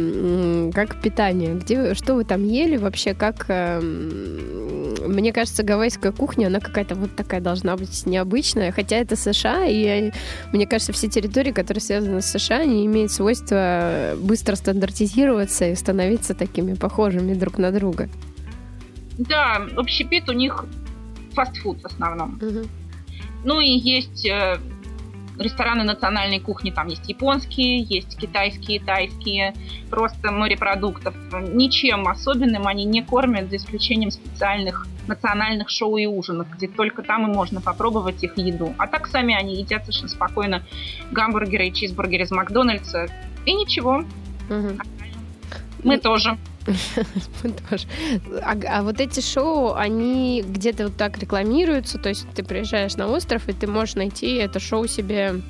как 0.72 1.00
питание. 1.00 1.54
Где, 1.54 1.94
что 1.94 2.14
вы 2.14 2.24
там 2.24 2.46
ели 2.46 2.76
вообще, 2.76 3.14
как... 3.14 3.46
Эм, 3.48 4.80
мне 5.06 5.32
кажется, 5.32 5.62
гавайская 5.62 6.12
кухня, 6.12 6.46
она 6.46 6.60
какая-то 6.60 6.94
вот 6.94 7.14
такая 7.16 7.40
должна 7.40 7.76
быть 7.76 8.06
необычная, 8.06 8.72
хотя 8.72 8.96
это 8.96 9.16
США, 9.16 9.64
и 9.66 10.12
мне 10.52 10.66
кажется, 10.66 10.92
все 10.92 11.08
территории, 11.08 11.52
которые 11.52 11.82
связаны 11.82 12.22
с 12.22 12.26
США, 12.26 12.58
они 12.58 12.86
имеют 12.86 13.12
свойство 13.20 14.14
быстро 14.16 14.56
стандартизироваться 14.56 15.66
и 15.66 15.74
становиться 15.74 16.34
такими 16.34 16.72
похожими 16.72 17.34
друг 17.34 17.58
на 17.58 17.70
друга. 17.70 18.08
Да, 19.18 19.68
общепит 19.76 20.26
у 20.30 20.32
них 20.32 20.64
фастфуд 21.34 21.82
в 21.82 21.84
основном. 21.84 22.40
Угу. 22.40 22.66
Ну 23.44 23.60
и 23.60 23.72
есть 23.72 24.24
э, 24.24 24.58
рестораны 25.40 25.84
национальной 25.84 26.38
кухни, 26.38 26.70
там 26.70 26.88
есть 26.88 27.08
японские, 27.08 27.80
есть 27.82 28.16
китайские, 28.16 28.80
тайские, 28.80 29.54
просто 29.90 30.30
морепродуктов. 30.30 31.14
Ничем 31.32 32.06
особенным 32.06 32.66
они 32.66 32.84
не 32.84 33.02
кормят, 33.02 33.50
за 33.50 33.56
исключением 33.56 34.10
специальных 34.10 34.86
национальных 35.06 35.70
шоу 35.70 35.96
и 35.96 36.06
ужинов, 36.06 36.46
где 36.56 36.68
только 36.68 37.02
там 37.02 37.30
и 37.30 37.34
можно 37.34 37.60
попробовать 37.60 38.22
их 38.22 38.36
еду. 38.38 38.74
А 38.78 38.86
так 38.86 39.06
сами 39.08 39.34
они 39.34 39.56
едят 39.56 39.82
совершенно 39.82 40.08
спокойно 40.08 40.62
гамбургеры 41.10 41.68
и 41.68 41.72
чизбургеры 41.72 42.24
из 42.24 42.30
Макдональдса. 42.30 43.06
И 43.44 43.54
ничего. 43.54 44.04
Угу. 44.48 44.78
Мы 45.82 45.98
тоже. 45.98 46.38
А, 48.42 48.56
а 48.68 48.82
вот 48.82 49.00
эти 49.00 49.20
шоу, 49.20 49.74
они 49.74 50.44
где-то 50.46 50.84
вот 50.84 50.96
так 50.96 51.18
рекламируются, 51.18 51.98
то 51.98 52.08
есть 52.08 52.26
ты 52.34 52.42
приезжаешь 52.42 52.96
на 52.96 53.08
остров, 53.08 53.48
и 53.48 53.52
ты 53.52 53.66
можешь 53.66 53.94
найти 53.94 54.34
это 54.34 54.60
шоу 54.60 54.86
себе 54.86 55.40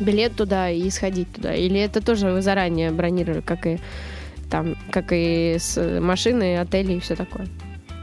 билет 0.00 0.36
туда 0.36 0.70
и 0.70 0.88
сходить 0.90 1.32
туда? 1.32 1.54
Или 1.54 1.80
это 1.80 2.00
тоже 2.00 2.30
вы 2.30 2.42
заранее 2.42 2.90
бронировали, 2.90 3.40
как 3.40 3.66
и 3.66 3.78
там, 4.50 4.76
как 4.90 5.06
и 5.10 5.56
с 5.58 6.00
машиной, 6.00 6.60
отели 6.60 6.94
и 6.94 7.00
все 7.00 7.16
такое? 7.16 7.46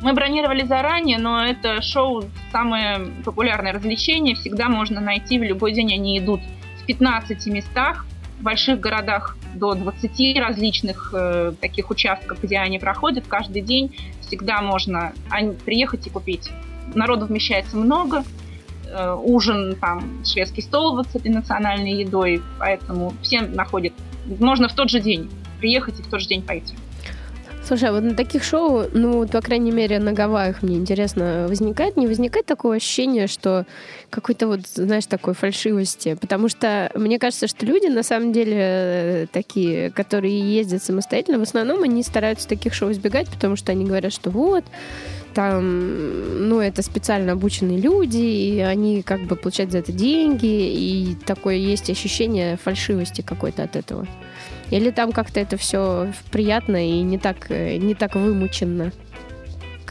Мы 0.02 0.14
бронировали 0.14 0.64
заранее, 0.64 1.20
но 1.20 1.46
это 1.46 1.82
шоу 1.82 2.24
самое 2.52 3.08
популярное 3.24 3.72
развлечение. 3.72 4.36
Всегда 4.36 4.68
можно 4.68 5.00
найти, 5.00 5.38
в 5.38 5.44
любой 5.44 5.74
день 5.74 5.94
они 5.94 6.18
идут 6.18 6.42
в 6.82 6.86
15 6.86 7.46
местах 7.48 8.06
в 8.40 8.44
больших 8.44 8.80
городах 8.80 9.38
до 9.56 9.74
20 9.74 10.38
различных 10.40 11.14
э, 11.14 11.54
таких 11.60 11.90
участков, 11.90 12.42
где 12.42 12.58
они 12.58 12.80
проходят 12.80 13.26
каждый 13.28 13.62
день. 13.62 13.96
Всегда 14.22 14.62
можно 14.62 15.14
приехать 15.66 16.08
и 16.08 16.10
купить. 16.10 16.50
Народу 16.96 17.26
вмещается 17.26 17.78
много, 17.78 18.24
э, 18.86 19.18
ужин, 19.24 19.76
там, 19.80 20.24
шведский 20.26 20.62
стол 20.62 20.96
вот 20.96 21.08
с 21.08 21.16
этой 21.16 21.32
национальной 21.32 21.94
едой, 21.94 22.42
поэтому 22.60 23.14
всем 23.22 23.54
находят. 23.54 23.94
Можно 24.26 24.68
в 24.68 24.74
тот 24.74 24.90
же 24.90 25.00
день 25.00 25.30
приехать 25.60 26.00
и 26.00 26.04
в 26.04 26.08
тот 26.08 26.22
же 26.22 26.28
день 26.28 26.42
пойти. 26.42 26.76
Слушай, 27.64 27.90
а 27.90 27.92
вот 27.94 28.04
на 28.04 28.16
таких 28.16 28.44
шоу, 28.44 28.88
ну, 28.92 29.28
по 29.28 29.40
крайней 29.40 29.72
мере, 29.72 30.00
на 30.00 30.14
Гавайях, 30.14 30.64
мне 30.64 30.78
интересно, 30.78 31.46
возникает, 31.48 31.96
не 31.96 32.08
возникает 32.08 32.46
такое 32.48 32.78
ощущение, 32.78 33.28
что 33.28 33.66
какой-то 34.10 34.48
вот, 34.48 34.62
знаешь, 34.68 35.06
такой 35.06 35.36
фальшивости? 35.36 36.18
Потому 36.20 36.50
что 36.50 36.92
мне 36.96 37.20
кажется, 37.20 37.48
что 37.48 37.66
люди, 37.66 37.86
на 37.86 38.04
самом 38.04 38.34
деле, 38.34 38.58
э, 38.58 39.26
такие, 39.32 39.92
которые 39.92 40.40
ездят 40.40 40.84
самостоятельно, 40.84 41.38
в 41.38 41.44
основном 41.44 41.84
они 41.84 42.02
стараются 42.04 42.48
таких 42.48 42.74
шоу 42.74 42.92
избегать, 42.92 43.30
потому 43.30 43.56
что 43.56 43.72
они 43.72 43.86
говорят, 43.86 44.12
что 44.12 44.32
вот, 44.32 44.66
там, 45.34 46.50
ну, 46.50 46.60
это 46.60 46.82
специально 46.82 47.34
обученные 47.34 47.80
люди, 47.80 48.18
и 48.18 48.60
они 48.60 49.02
как 49.04 49.22
бы 49.22 49.36
получают 49.36 49.72
за 49.72 49.78
это 49.78 49.92
деньги, 49.92 50.46
и 50.46 51.16
такое 51.26 51.56
есть 51.56 51.90
ощущение 51.90 52.58
фальшивости 52.58 53.22
какой-то 53.22 53.64
от 53.64 53.76
этого. 53.76 54.08
Или 54.72 54.90
там 54.90 55.12
как-то 55.12 55.40
это 55.40 55.58
все 55.58 56.12
приятно 56.32 56.88
и 56.88 57.02
не 57.02 57.18
так, 57.18 57.52
э, 57.52 57.78
не 57.78 57.94
так 57.94 58.16
вымученно? 58.16 58.92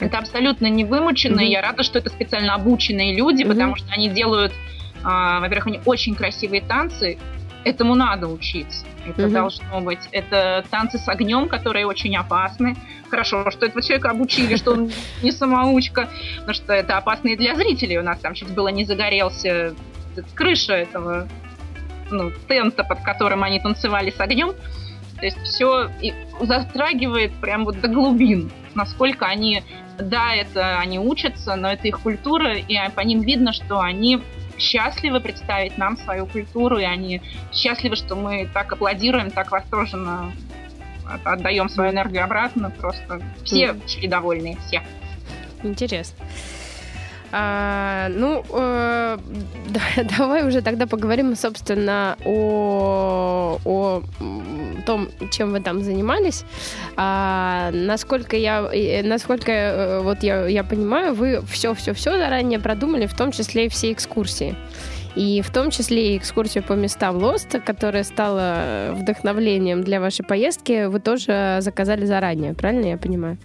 Это 0.01 0.19
абсолютно 0.19 0.67
не 0.67 0.85
вымученно, 0.85 1.41
mm-hmm. 1.41 1.51
я 1.51 1.61
рада, 1.61 1.83
что 1.83 1.99
это 1.99 2.09
специально 2.09 2.55
обученные 2.55 3.15
люди, 3.15 3.43
mm-hmm. 3.43 3.49
потому 3.49 3.77
что 3.77 3.93
они 3.93 4.09
делают, 4.09 4.53
э, 4.53 5.05
во-первых, 5.05 5.67
они 5.67 5.81
очень 5.85 6.15
красивые 6.15 6.63
танцы, 6.63 7.19
этому 7.65 7.95
надо 7.95 8.27
учиться. 8.29 8.87
Это 9.07 9.23
mm-hmm. 9.23 9.33
должно 9.33 9.81
быть. 9.83 10.09
Это 10.13 10.65
танцы 10.71 10.97
с 10.97 11.07
огнем, 11.09 11.49
которые 11.49 11.87
очень 11.87 12.17
опасны. 12.17 12.75
Хорошо, 13.11 13.51
что 13.51 13.67
этого 13.67 13.83
человека 13.83 14.11
обучили, 14.11 14.57
что 14.57 14.73
он 14.73 14.91
не 15.23 15.31
самоучка, 15.31 16.09
потому 16.39 16.55
что 16.55 16.73
это 16.73 16.97
опасно 16.97 17.29
и 17.29 17.37
для 17.37 17.55
зрителей. 17.55 17.99
У 17.99 18.03
нас 18.03 18.19
там 18.21 18.33
чуть 18.33 18.49
было 18.55 18.69
не 18.69 18.85
загорелся 18.85 19.75
крыша 20.35 20.75
этого 20.75 21.29
ну, 22.11 22.31
тента, 22.49 22.85
под 22.85 23.01
которым 23.01 23.43
они 23.43 23.61
танцевали 23.61 24.11
с 24.11 24.21
огнем. 24.21 24.53
То 25.19 25.27
есть 25.27 25.39
все 25.43 25.91
затрагивает 26.41 27.33
прям 27.35 27.65
вот 27.65 27.81
до 27.81 27.89
глубин, 27.89 28.51
насколько 28.75 29.27
они, 29.27 29.63
да, 29.99 30.35
это 30.35 30.79
они 30.79 30.99
учатся, 30.99 31.57
но 31.57 31.71
это 31.71 31.89
их 31.89 32.01
культура, 32.01 32.55
и 32.57 32.77
по 32.95 33.01
ним 33.01 33.21
видно, 33.21 33.53
что 33.53 33.81
они 33.81 34.23
счастливы 34.57 35.21
представить 35.21 35.77
нам 35.79 35.97
свою 35.97 36.27
культуру, 36.27 36.79
и 36.79 36.85
они 36.85 37.21
счастливы, 37.53 37.97
что 37.97 38.15
мы 38.15 38.49
так 38.53 38.73
аплодируем, 38.73 39.31
так 39.31 39.51
восторженно 39.51 40.33
отдаем 41.25 41.69
свою 41.69 41.91
энергию 41.91 42.25
обратно. 42.25 42.71
Просто 42.71 43.21
все 43.45 43.71
mm. 43.71 44.09
довольны, 44.09 44.57
все. 44.67 44.83
Интересно. 45.63 46.25
А, 47.33 48.09
ну, 48.09 48.45
э, 48.53 49.19
да, 49.69 49.81
давай 50.19 50.47
уже 50.47 50.63
тогда 50.63 50.87
поговорим, 50.87 51.37
собственно, 51.37 52.17
о, 52.25 53.59
о 53.65 54.03
том, 54.87 55.09
чем 55.31 55.53
вы 55.53 55.61
там 55.61 55.83
занимались. 55.83 56.45
А, 56.97 57.71
насколько 57.73 58.37
я, 58.37 58.71
насколько 59.05 59.53
э, 59.53 60.01
вот 60.01 60.23
я, 60.23 60.47
я 60.47 60.65
понимаю, 60.65 61.15
вы 61.15 61.43
все-все-все 61.51 62.19
заранее 62.19 62.59
продумали, 62.59 63.07
в 63.07 63.17
том 63.17 63.33
числе 63.33 63.67
и 63.67 63.69
все 63.69 63.93
экскурсии. 63.93 64.57
И 65.17 65.43
в 65.43 65.51
том 65.51 65.71
числе 65.71 66.15
и 66.15 66.19
экскурсию 66.19 66.63
по 66.63 66.75
местам 66.75 67.17
Лоста, 67.17 67.59
которая 67.59 68.05
стала 68.05 68.91
вдохновлением 68.93 69.83
для 69.83 70.01
вашей 70.01 70.25
поездки, 70.25 70.87
вы 70.87 71.01
тоже 71.01 71.59
заказали 71.61 72.05
заранее, 72.05 72.55
правильно 72.55 72.87
я 72.87 72.97
понимаю? 72.97 73.37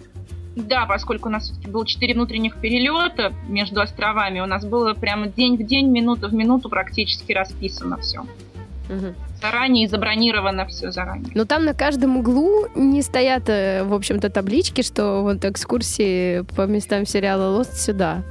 Да, 0.56 0.86
поскольку 0.86 1.28
у 1.28 1.32
нас 1.32 1.50
было 1.50 1.86
четыре 1.86 2.14
внутренних 2.14 2.56
перелета 2.56 3.34
между 3.46 3.82
островами, 3.82 4.40
у 4.40 4.46
нас 4.46 4.64
было 4.64 4.94
прямо 4.94 5.26
день 5.26 5.56
в 5.56 5.66
день, 5.66 5.90
минута 5.90 6.28
в 6.28 6.34
минуту 6.34 6.70
практически 6.70 7.32
расписано 7.32 7.98
все. 7.98 8.20
Угу. 8.20 9.14
Заранее 9.42 9.86
забронировано 9.86 10.64
все 10.66 10.90
заранее. 10.90 11.30
Но 11.34 11.44
там 11.44 11.66
на 11.66 11.74
каждом 11.74 12.16
углу 12.16 12.68
не 12.74 13.02
стоят, 13.02 13.50
э, 13.50 13.84
в 13.84 13.92
общем-то, 13.92 14.30
таблички, 14.30 14.80
что 14.80 15.22
вот 15.22 15.44
экскурсии 15.44 16.40
по 16.56 16.62
местам 16.62 17.04
сериала 17.04 17.54
Лост 17.54 17.76
сюда. 17.76 18.22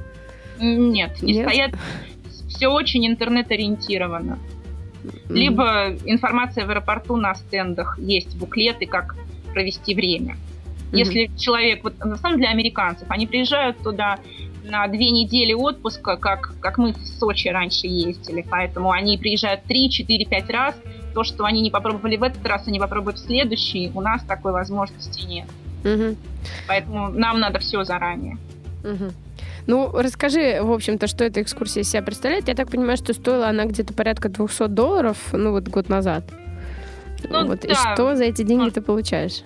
Нет, 0.58 1.22
не 1.22 1.34
Нет? 1.34 1.48
стоят. 1.48 1.70
Все 2.48 2.68
очень 2.68 3.06
интернет-ориентировано. 3.06 4.40
Либо 5.28 5.94
информация 6.04 6.66
в 6.66 6.70
аэропорту 6.70 7.16
на 7.16 7.34
стендах 7.36 7.98
есть 8.00 8.36
буклеты, 8.36 8.86
как 8.86 9.14
провести 9.52 9.94
время. 9.94 10.36
Mm-hmm. 10.90 10.98
Если 10.98 11.30
человек, 11.36 11.84
вот 11.84 11.98
на 11.98 12.16
самом 12.16 12.36
деле 12.36 12.48
для 12.48 12.50
американцев, 12.50 13.10
они 13.10 13.26
приезжают 13.26 13.78
туда 13.78 14.18
на 14.64 14.86
две 14.88 15.10
недели 15.10 15.52
отпуска, 15.52 16.16
как, 16.16 16.54
как 16.60 16.78
мы 16.78 16.92
в 16.92 17.06
Сочи 17.18 17.48
раньше 17.48 17.86
ездили, 17.86 18.44
поэтому 18.48 18.90
они 18.90 19.16
приезжают 19.18 19.62
3, 19.64 19.90
4, 19.90 20.26
5 20.26 20.50
раз. 20.50 20.74
То, 21.14 21.24
что 21.24 21.44
они 21.44 21.62
не 21.62 21.70
попробовали 21.70 22.16
в 22.16 22.22
этот 22.22 22.44
раз, 22.46 22.66
они 22.68 22.78
попробуют 22.78 23.18
в 23.18 23.24
следующий, 23.24 23.90
у 23.94 24.00
нас 24.00 24.22
такой 24.24 24.52
возможности 24.52 25.22
нет. 25.22 25.46
Угу. 25.84 26.16
Поэтому 26.68 27.08
нам 27.08 27.40
надо 27.40 27.58
все 27.58 27.84
заранее. 27.84 28.36
Угу. 28.84 29.12
Ну, 29.66 29.90
расскажи, 29.92 30.60
в 30.62 30.70
общем-то, 30.70 31.06
что 31.06 31.24
эта 31.24 31.42
экскурсия 31.42 31.82
из 31.82 31.90
себя 31.90 32.02
представляет. 32.02 32.48
Я 32.48 32.54
так 32.54 32.70
понимаю, 32.70 32.96
что 32.96 33.12
стоила 33.14 33.48
она 33.48 33.64
где-то 33.64 33.94
порядка 33.94 34.28
200 34.28 34.68
долларов, 34.68 35.16
ну, 35.32 35.52
вот 35.52 35.68
год 35.68 35.88
назад. 35.88 36.24
Ну, 37.28 37.46
вот. 37.46 37.60
Да. 37.62 37.68
И 37.68 37.74
что 37.74 38.14
за 38.14 38.24
эти 38.24 38.42
деньги 38.42 38.64
ну, 38.64 38.70
ты 38.70 38.80
получаешь? 38.80 39.42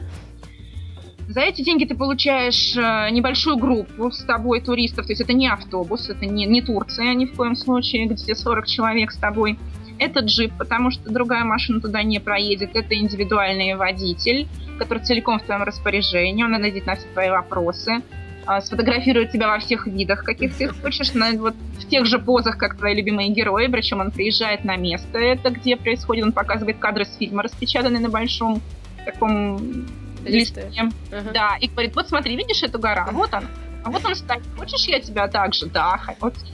За 1.31 1.43
эти 1.43 1.63
деньги 1.63 1.85
ты 1.85 1.95
получаешь 1.95 2.77
э, 2.77 3.09
небольшую 3.13 3.57
группу 3.57 4.11
с 4.11 4.25
тобой 4.25 4.61
туристов, 4.61 5.07
то 5.07 5.13
есть 5.13 5.21
это 5.21 5.33
не 5.33 5.47
автобус, 5.47 6.11
это 6.11 6.27
не, 6.27 6.45
не 6.45 6.61
Турция 6.61 7.15
ни 7.15 7.25
в 7.25 7.37
коем 7.37 7.55
случае, 7.55 8.07
где 8.07 8.35
40 8.35 8.67
человек 8.67 9.13
с 9.13 9.17
тобой. 9.17 9.57
Это 10.01 10.21
джип, 10.21 10.53
потому 10.59 10.91
что 10.91 11.09
другая 11.09 11.45
машина 11.45 11.81
туда 11.81 12.03
не 12.03 12.19
проедет. 12.19 12.75
Это 12.75 12.97
индивидуальный 12.97 13.77
водитель, 13.77 14.49
который 14.77 15.05
целиком 15.05 15.39
в 15.39 15.45
твоем 15.45 15.63
распоряжении. 15.63 16.43
Он 16.43 16.53
ответит 16.53 16.87
на 16.87 16.97
все 16.97 17.07
твои 17.13 17.31
вопросы. 17.31 18.03
а, 18.47 18.61
сфотографирует 18.61 19.31
тебя 19.31 19.47
во 19.47 19.61
всех 19.61 19.87
видах, 19.87 20.25
каких 20.25 20.53
ты 20.57 20.67
хочешь, 20.67 21.13
на, 21.15 21.31
вот 21.35 21.55
в 21.79 21.87
тех 21.87 22.07
же 22.07 22.19
позах, 22.19 22.59
как 22.59 22.77
твои 22.77 22.97
любимые 22.97 23.29
герои, 23.29 23.69
причем 23.69 24.01
он 24.01 24.11
приезжает 24.11 24.65
на 24.65 24.75
место, 24.77 25.17
это 25.17 25.51
где 25.51 25.77
происходит, 25.77 26.25
он 26.25 26.33
показывает 26.33 26.79
кадры 26.79 27.05
с 27.05 27.17
фильма, 27.17 27.45
распечатанные 27.45 28.01
на 28.01 28.09
большом 28.09 28.61
таком 29.05 29.87
листе. 30.25 30.71
Uh-huh. 31.11 31.33
Да, 31.33 31.57
и 31.61 31.69
говорит, 31.69 31.95
вот 31.95 32.09
смотри, 32.09 32.37
видишь 32.37 32.63
эту 32.63 32.79
гору? 32.79 33.03
А 33.07 33.13
вот 33.13 33.33
он. 33.35 33.45
А 33.85 33.91
вот 33.91 34.05
он 34.05 34.15
стоит. 34.15 34.43
Хочешь, 34.59 34.87
я 34.87 35.01
тебя 35.01 35.29
так 35.29 35.55
же? 35.55 35.67
Да, 35.67 36.01
окей. 36.21 36.53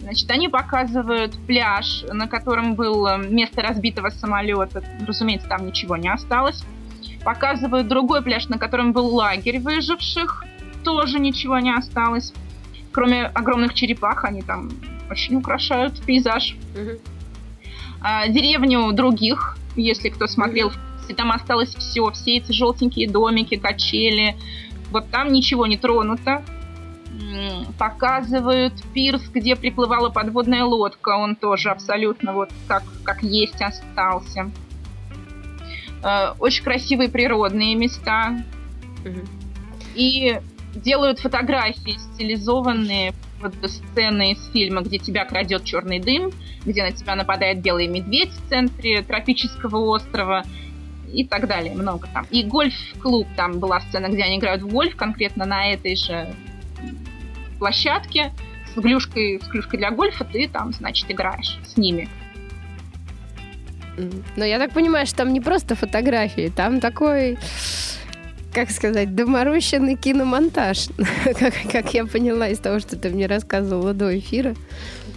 Значит, 0.00 0.28
они 0.32 0.48
показывают 0.48 1.36
пляж, 1.46 2.04
на 2.12 2.26
котором 2.26 2.74
было 2.74 3.18
место 3.18 3.62
разбитого 3.62 4.10
самолета. 4.10 4.82
Разумеется, 5.06 5.48
там 5.48 5.64
ничего 5.66 5.96
не 5.96 6.12
осталось. 6.12 6.64
Показывают 7.24 7.86
другой 7.86 8.20
пляж, 8.20 8.48
на 8.48 8.58
котором 8.58 8.92
был 8.92 9.14
лагерь 9.14 9.60
выживших. 9.60 10.44
Тоже 10.82 11.20
ничего 11.20 11.60
не 11.60 11.72
осталось. 11.72 12.32
Кроме 12.90 13.26
огромных 13.26 13.74
черепах, 13.74 14.24
они 14.24 14.42
там 14.42 14.70
очень 15.08 15.36
украшают 15.36 16.02
пейзаж. 16.02 16.56
Угу. 16.74 16.98
А, 18.00 18.26
деревню 18.26 18.90
других, 18.92 19.56
если 19.76 20.08
кто 20.08 20.26
смотрел, 20.26 20.68
угу. 20.68 20.76
Там 21.08 21.32
осталось 21.32 21.74
все. 21.74 22.10
Все 22.12 22.36
эти 22.36 22.52
желтенькие 22.52 23.08
домики, 23.08 23.56
качели. 23.56 24.36
Вот 24.90 25.10
там 25.10 25.32
ничего 25.32 25.66
не 25.66 25.76
тронуто 25.76 26.42
показывают 27.78 28.74
пирс, 28.94 29.22
где 29.32 29.56
приплывала 29.56 30.10
подводная 30.10 30.64
лодка. 30.64 31.10
Он 31.10 31.36
тоже 31.36 31.70
абсолютно 31.70 32.32
вот 32.32 32.50
как, 32.66 32.82
как 33.04 33.22
есть 33.22 33.60
остался. 33.60 34.50
Э, 36.02 36.34
очень 36.38 36.64
красивые 36.64 37.08
природные 37.08 37.74
места. 37.74 38.44
И 39.94 40.40
делают 40.74 41.20
фотографии 41.20 41.98
стилизованные 42.14 43.12
вот 43.42 43.54
сцены 43.68 44.32
из 44.32 44.50
фильма, 44.52 44.82
где 44.82 44.98
тебя 44.98 45.24
крадет 45.24 45.64
черный 45.64 45.98
дым, 45.98 46.30
где 46.64 46.82
на 46.82 46.92
тебя 46.92 47.14
нападает 47.14 47.60
белый 47.60 47.88
медведь 47.88 48.30
в 48.30 48.48
центре 48.48 49.02
тропического 49.02 49.78
острова 49.78 50.44
и 51.12 51.24
так 51.24 51.46
далее, 51.46 51.74
много 51.74 52.08
там. 52.12 52.26
И 52.30 52.42
гольф-клуб, 52.44 53.26
там 53.36 53.58
была 53.58 53.80
сцена, 53.80 54.08
где 54.08 54.22
они 54.22 54.38
играют 54.38 54.62
в 54.62 54.68
гольф, 54.68 54.96
конкретно 54.96 55.44
на 55.44 55.72
этой 55.72 55.96
же 55.96 56.34
площадке 57.58 58.32
с 58.74 58.80
клюшкой, 58.80 59.40
с 59.40 59.46
клюшкой 59.46 59.78
для 59.78 59.90
гольфа, 59.90 60.24
ты 60.24 60.48
там, 60.48 60.72
значит, 60.72 61.10
играешь 61.10 61.58
с 61.64 61.76
ними. 61.76 62.08
Но 64.36 64.44
я 64.44 64.58
так 64.58 64.72
понимаю, 64.72 65.06
что 65.06 65.18
там 65.18 65.32
не 65.32 65.40
просто 65.40 65.74
фотографии, 65.74 66.50
там 66.54 66.80
такой, 66.80 67.38
как 68.52 68.70
сказать, 68.70 69.14
доморощенный 69.14 69.96
киномонтаж, 69.96 70.88
как, 71.38 71.54
как 71.70 71.94
я 71.94 72.06
поняла 72.06 72.48
из 72.48 72.58
того, 72.58 72.78
что 72.80 72.96
ты 72.96 73.10
мне 73.10 73.26
рассказывала 73.26 73.92
до 73.92 74.18
эфира. 74.18 74.54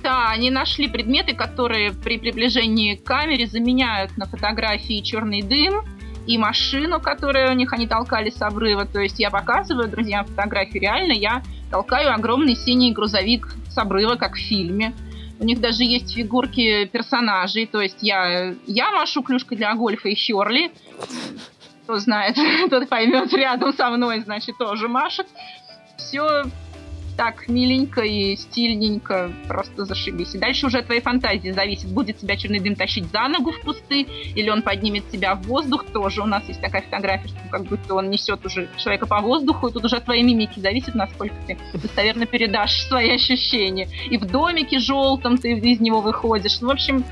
Да, 0.05 0.29
они 0.29 0.51
нашли 0.51 0.87
предметы, 0.87 1.33
которые 1.33 1.91
при 1.91 2.19
приближении 2.19 2.93
к 2.93 3.03
камере 3.03 3.47
заменяют 3.47 4.15
на 4.17 4.27
фотографии 4.27 5.01
черный 5.01 5.41
дым, 5.41 5.83
и 6.27 6.37
машину, 6.37 6.99
которую 6.99 7.49
у 7.49 7.55
них 7.55 7.73
они 7.73 7.87
толкали 7.87 8.29
с 8.29 8.39
обрыва. 8.39 8.85
То 8.85 8.99
есть 8.99 9.17
я 9.17 9.31
показываю 9.31 9.89
друзьям 9.89 10.25
фотографии 10.25 10.77
реально, 10.77 11.13
я 11.13 11.41
толкаю 11.71 12.13
огромный 12.13 12.55
синий 12.55 12.91
грузовик 12.91 13.55
с 13.67 13.79
обрыва, 13.79 14.15
как 14.15 14.33
в 14.35 14.39
фильме. 14.47 14.93
У 15.39 15.43
них 15.43 15.59
даже 15.59 15.83
есть 15.83 16.13
фигурки 16.13 16.85
персонажей, 16.85 17.65
то 17.65 17.81
есть 17.81 17.97
я, 18.01 18.53
я 18.67 18.91
машу 18.91 19.23
клюшкой 19.23 19.57
для 19.57 19.73
гольфа 19.73 20.09
и 20.09 20.13
Херли. 20.13 20.71
Кто 21.85 21.97
знает, 21.97 22.37
тот 22.69 22.87
поймет, 22.89 23.33
рядом 23.33 23.73
со 23.73 23.89
мной, 23.89 24.21
значит, 24.21 24.55
тоже 24.59 24.87
машет. 24.87 25.25
Все 25.97 26.43
так 27.15 27.47
миленько 27.47 28.01
и 28.01 28.35
стильненько, 28.35 29.31
просто 29.47 29.85
зашибись. 29.85 30.35
И 30.35 30.37
дальше 30.37 30.67
уже 30.67 30.81
твоей 30.81 31.01
фантазии 31.01 31.51
зависит, 31.51 31.89
будет 31.89 32.17
тебя 32.17 32.35
черный 32.35 32.59
дым 32.59 32.75
тащить 32.75 33.09
за 33.11 33.27
ногу 33.27 33.51
в 33.51 33.59
кусты, 33.61 34.01
или 34.01 34.49
он 34.49 34.61
поднимет 34.61 35.09
тебя 35.09 35.35
в 35.35 35.43
воздух, 35.43 35.85
тоже 35.85 36.21
у 36.21 36.25
нас 36.25 36.47
есть 36.47 36.61
такая 36.61 36.81
фотография, 36.81 37.29
что 37.29 37.37
как 37.49 37.63
будто 37.63 37.95
он 37.95 38.09
несет 38.09 38.45
уже 38.45 38.69
человека 38.77 39.05
по 39.05 39.21
воздуху, 39.21 39.67
и 39.67 39.71
тут 39.71 39.85
уже 39.85 39.97
от 39.97 40.05
твоей 40.05 40.23
мимики 40.23 40.59
зависит, 40.59 40.95
насколько 40.95 41.35
ты 41.47 41.57
достоверно 41.73 42.25
передашь 42.25 42.81
свои 42.87 43.11
ощущения. 43.11 43.87
И 44.09 44.17
в 44.17 44.25
домике 44.25 44.79
желтом 44.79 45.37
ты 45.37 45.51
из 45.51 45.79
него 45.79 46.01
выходишь. 46.01 46.59
Ну, 46.61 46.67
в 46.67 46.71
общем, 46.71 47.03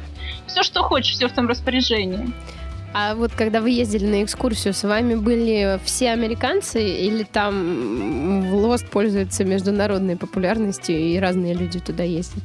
все, 0.48 0.64
что 0.64 0.84
хочешь, 0.84 1.16
все 1.16 1.28
в 1.28 1.32
твоем 1.32 1.50
распоряжении. 1.50 2.34
А 2.94 3.16
вот 3.16 3.32
когда 3.34 3.60
вы 3.60 3.72
ездили 3.72 4.06
на 4.06 4.24
экскурсию, 4.24 4.74
с 4.74 4.84
вами 4.84 5.16
были 5.16 5.80
все 5.84 6.12
американцы 6.12 6.84
или 6.84 7.24
там 7.24 8.54
Лост 8.54 8.88
пользуется 8.90 9.44
международной 9.44 10.16
популярностью 10.16 10.98
и 10.98 11.18
разные 11.18 11.56
люди 11.56 11.80
туда 11.80 12.04
ездят? 12.04 12.44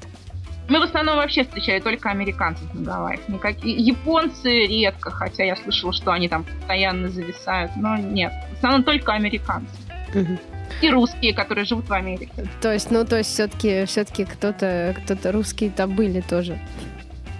Мы 0.68 0.80
в 0.80 0.82
основном 0.82 1.16
вообще 1.16 1.44
встречали 1.44 1.80
только 1.80 2.10
американцев 2.10 2.72
на 2.74 2.82
Гавайях. 2.82 3.28
Никакие... 3.28 3.76
Японцы 3.76 4.66
редко, 4.66 5.10
хотя 5.10 5.44
я 5.44 5.56
слышала, 5.56 5.92
что 5.92 6.12
они 6.12 6.28
там 6.28 6.44
постоянно 6.44 7.08
зависают. 7.08 7.72
Но 7.76 7.96
нет, 7.96 8.32
в 8.52 8.56
основном 8.58 8.84
только 8.84 9.12
американцы. 9.12 9.70
Угу. 10.14 10.38
И 10.82 10.90
русские, 10.90 11.34
которые 11.34 11.64
живут 11.64 11.88
в 11.88 11.92
Америке. 11.92 12.46
То 12.60 12.72
есть, 12.72 12.90
ну, 12.90 13.04
то 13.04 13.16
есть 13.16 13.30
все-таки 13.30 13.86
все-таки 13.86 14.24
кто-то 14.24 14.94
кто-то 15.04 15.32
русские 15.32 15.70
там 15.70 15.94
были 15.94 16.20
тоже. 16.20 16.58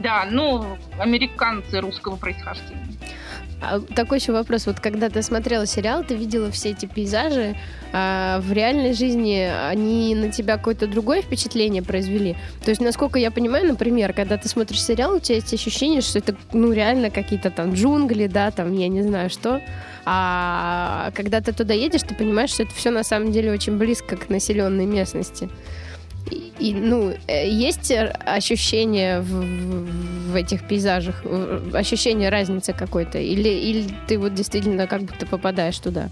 Да, 0.00 0.26
ну, 0.30 0.78
американцы 0.98 1.80
русского 1.80 2.16
происхождения. 2.16 2.88
А 3.61 3.81
такой 3.81 4.18
еще 4.18 4.33
вопрос. 4.33 4.66
Вот 4.66 4.79
когда 4.79 5.09
ты 5.09 5.23
смотрела 5.23 5.66
сериал, 5.66 6.05
ты 6.05 6.14
видела 6.14 6.51
все 6.51 6.71
эти 6.71 6.87
пейзажи, 6.87 7.57
а 7.92 8.40
в 8.40 8.53
реальной 8.53 8.92
жизни 8.92 9.51
они 9.68 10.14
на 10.14 10.31
тебя 10.31 10.57
какое-то 10.57 10.87
другое 10.87 11.23
впечатление 11.23 11.83
произвели? 11.83 12.37
То 12.64 12.71
есть, 12.71 12.81
насколько 12.81 13.18
я 13.18 13.31
понимаю, 13.31 13.66
например, 13.66 14.12
когда 14.12 14.37
ты 14.37 14.49
смотришь 14.49 14.83
сериал, 14.83 15.16
у 15.16 15.18
тебя 15.18 15.37
есть 15.37 15.53
ощущение, 15.53 16.03
что 16.03 16.18
это, 16.18 16.37
ну, 16.53 16.73
реально 16.73 17.11
какие-то 17.11 17.51
там 17.51 17.75
джунгли, 17.75 18.29
да, 18.29 18.51
там, 18.53 18.73
я 18.75 18.88
не 18.88 19.03
знаю 19.03 19.29
что. 19.29 19.61
А 20.05 21.11
когда 21.14 21.40
ты 21.40 21.53
туда 21.53 21.75
едешь, 21.75 22.03
ты 22.03 22.14
понимаешь, 22.14 22.51
что 22.51 22.62
это 22.62 22.75
все 22.75 22.90
на 22.90 23.03
самом 23.03 23.33
деле 23.33 23.51
очень 23.53 23.77
близко 23.77 24.16
к 24.16 24.31
населенной 24.31 24.87
местности. 24.87 25.49
И, 26.59 26.74
ну, 26.74 27.12
э, 27.26 27.48
есть 27.48 27.92
ощущение 27.92 29.20
в, 29.20 29.31
в, 29.31 30.33
в 30.33 30.35
этих 30.35 30.66
пейзажах, 30.66 31.22
ощущение 31.72 32.28
разницы 32.28 32.72
какой-то? 32.72 33.18
Или, 33.18 33.48
или 33.48 33.87
ты 34.07 34.18
вот 34.18 34.35
действительно 34.35 34.87
как 34.87 35.02
будто 35.02 35.24
попадаешь 35.26 35.78
туда? 35.78 36.09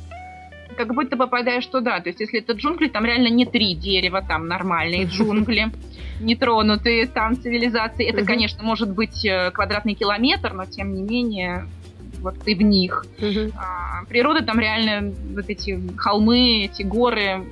Как 0.76 0.94
будто 0.94 1.16
попадаешь 1.16 1.66
туда. 1.66 2.00
То 2.00 2.10
есть, 2.10 2.20
если 2.20 2.40
это 2.40 2.52
джунгли, 2.52 2.88
там 2.88 3.04
реально 3.04 3.28
не 3.28 3.44
три 3.44 3.74
дерева, 3.74 4.22
там 4.26 4.46
нормальные 4.46 5.04
джунгли, 5.10 5.72
нетронутые 6.20 7.06
там 7.06 7.36
цивилизации. 7.36 8.06
Это, 8.06 8.24
конечно, 8.24 8.62
может 8.62 8.90
быть 8.90 9.24
э, 9.24 9.50
квадратный 9.50 9.94
километр, 9.94 10.52
но 10.52 10.64
тем 10.64 10.94
не 10.94 11.02
менее 11.02 11.66
вот 12.20 12.38
ты 12.40 12.54
в 12.54 12.62
них. 12.62 13.04
А, 13.56 14.04
природа 14.08 14.42
там 14.42 14.58
реально, 14.58 15.12
вот 15.34 15.48
эти 15.48 15.80
холмы, 15.96 16.64
эти 16.64 16.82
горы, 16.82 17.44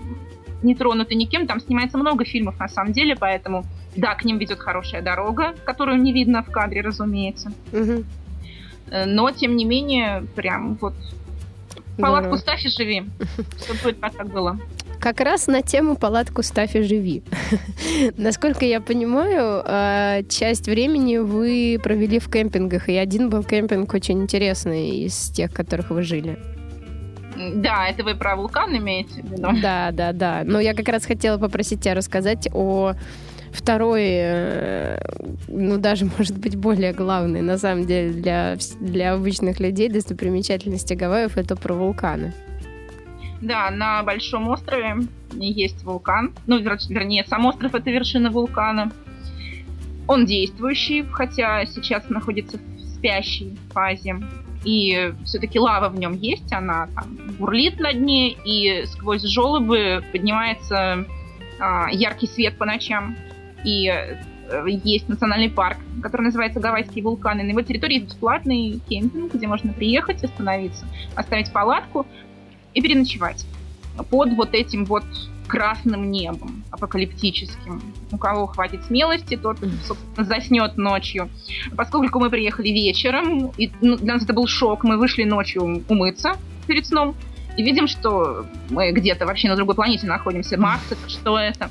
не 0.65 0.75
тронуты 0.75 1.15
никем. 1.15 1.47
Там 1.47 1.61
снимается 1.61 1.99
много 1.99 2.25
фильмов 2.25 2.59
на 2.59 2.69
самом 2.69 2.93
деле, 2.93 3.17
поэтому 3.17 3.65
да, 3.97 4.15
к 4.15 4.25
ним 4.25 4.39
ведет 4.39 4.59
хорошая 4.59 5.03
дорога, 5.03 5.55
которую 5.65 6.01
не 6.01 6.13
видно 6.13 6.43
в 6.43 6.51
кадре, 6.51 6.81
разумеется. 6.81 7.53
Угу. 7.73 8.05
Но, 9.07 9.31
тем 9.31 9.57
не 9.57 9.65
менее, 9.65 10.27
прям 10.35 10.75
вот 10.81 10.95
палатку 11.99 12.37
ставь 12.37 12.65
и 12.65 12.69
живи. 12.69 13.05
Чтобы 13.63 13.81
будет 13.83 14.01
так 14.01 14.27
было. 14.29 14.59
Как 15.01 15.21
раз 15.21 15.49
на 15.49 15.61
тему 15.61 15.97
палатку 15.97 16.43
ставь 16.43 16.77
и 16.77 16.83
живи. 16.83 17.23
Насколько 18.17 18.65
я 18.65 18.81
понимаю, 18.81 19.63
э, 19.67 20.23
часть 20.29 20.67
времени 20.67 21.19
вы 21.19 21.79
провели 21.83 22.19
в 22.19 22.31
кемпингах, 22.31 22.89
и 22.89 22.97
один 22.97 23.29
был 23.29 23.45
кемпинг 23.45 23.93
очень 23.93 24.23
интересный 24.23 25.05
из 25.05 25.31
тех, 25.31 25.51
в 25.51 25.55
которых 25.55 25.91
вы 25.91 26.03
жили. 26.03 26.39
Да, 27.37 27.89
это 27.89 28.05
вы 28.05 28.15
про 28.15 28.37
вулкан 28.37 28.77
имеете 28.77 29.23
в 29.23 29.31
виду? 29.31 29.49
Да, 29.63 29.91
да, 29.93 30.13
да. 30.13 30.43
Но 30.45 30.61
я 30.61 30.75
как 30.75 30.89
раз 30.89 31.05
хотела 31.05 31.39
попросить 31.39 31.81
тебя 31.83 31.95
рассказать 31.95 32.49
о 32.53 32.95
второй, 33.55 34.03
э, 34.05 34.99
ну 35.49 35.79
даже, 35.79 36.05
может 36.19 36.39
быть, 36.39 36.57
более 36.57 36.93
главный, 36.93 37.43
на 37.43 37.59
самом 37.59 37.87
деле, 37.87 38.13
для, 38.13 38.57
для 38.81 39.15
обычных 39.15 39.61
людей 39.61 39.89
достопримечательности 39.89 40.95
Гавайев, 40.95 41.37
это 41.37 41.57
про 41.57 41.75
вулканы. 41.75 42.33
Да, 43.41 43.71
на 43.71 44.03
Большом 44.03 44.49
острове 44.49 45.07
есть 45.33 45.83
вулкан. 45.85 46.33
Ну, 46.47 46.59
вернее, 46.59 47.25
сам 47.29 47.47
остров— 47.47 47.75
это 47.75 47.91
вершина 47.91 48.31
вулкана. 48.31 48.91
Он 50.07 50.27
действующий, 50.27 51.05
хотя 51.11 51.67
сейчас 51.67 52.09
находится 52.09 52.59
в 52.59 52.81
спящей 52.97 53.59
фазе 53.71 54.17
и 54.65 55.13
все-таки 55.25 55.59
лава 55.59 55.89
в 55.89 55.99
нем 55.99 56.15
есть, 56.15 56.53
она 56.53 56.89
там 56.95 57.17
бурлит 57.39 57.79
на 57.79 57.93
дне, 57.93 58.33
и 58.33 58.87
сквозь 58.87 59.23
желобы 59.23 60.03
поднимается 60.13 61.07
а, 61.59 61.89
яркий 61.91 62.27
свет 62.27 62.57
по 62.57 62.65
ночам. 62.65 63.17
И 63.65 63.89
э, 63.89 64.67
есть 64.67 65.09
национальный 65.09 65.51
парк, 65.51 65.79
который 66.03 66.23
называется 66.23 66.61
Гавайские 66.61 67.05
вулканы. 67.05 67.43
На 67.43 67.51
его 67.51 67.63
территории 67.63 67.95
есть 67.95 68.07
бесплатный 68.07 68.81
кемпинг, 68.89 69.35
где 69.35 69.47
можно 69.47 69.73
приехать, 69.73 70.23
остановиться, 70.23 70.87
оставить 71.15 71.53
палатку 71.53 72.07
и 72.75 72.83
переночевать. 72.83 73.47
под 74.11 74.33
вот 74.35 74.55
этим 74.55 74.85
вот 74.85 75.05
красным 75.55 76.11
небом 76.11 76.65
апокалиптическим. 76.73 77.81
У 78.11 78.19
кого 78.19 78.47
хватит 78.47 78.85
смелости, 78.87 79.37
тот, 79.37 79.59
собственно, 79.87 80.27
заснет 80.27 80.77
ночью. 80.77 81.31
Поскольку 81.77 82.19
мы 82.19 82.29
приехали 82.29 82.71
вечером, 82.71 83.53
и 83.57 83.71
ну, 83.81 83.97
для 83.97 84.15
нас 84.15 84.25
это 84.25 84.33
был 84.33 84.49
шок, 84.49 84.83
мы 84.83 84.97
вышли 84.99 85.23
ночью 85.23 85.85
умыться 85.89 86.33
перед 86.67 86.87
сном, 86.87 87.15
и 87.57 87.63
видим, 87.63 87.87
что 87.87 88.47
мы 88.69 88.91
где-то 88.91 89.27
вообще 89.27 89.49
на 89.49 89.55
другой 89.55 89.77
планете 89.77 90.09
находимся. 90.09 90.59
Марс, 90.59 90.83
это 90.91 91.09
что 91.09 91.39
это? 91.39 91.71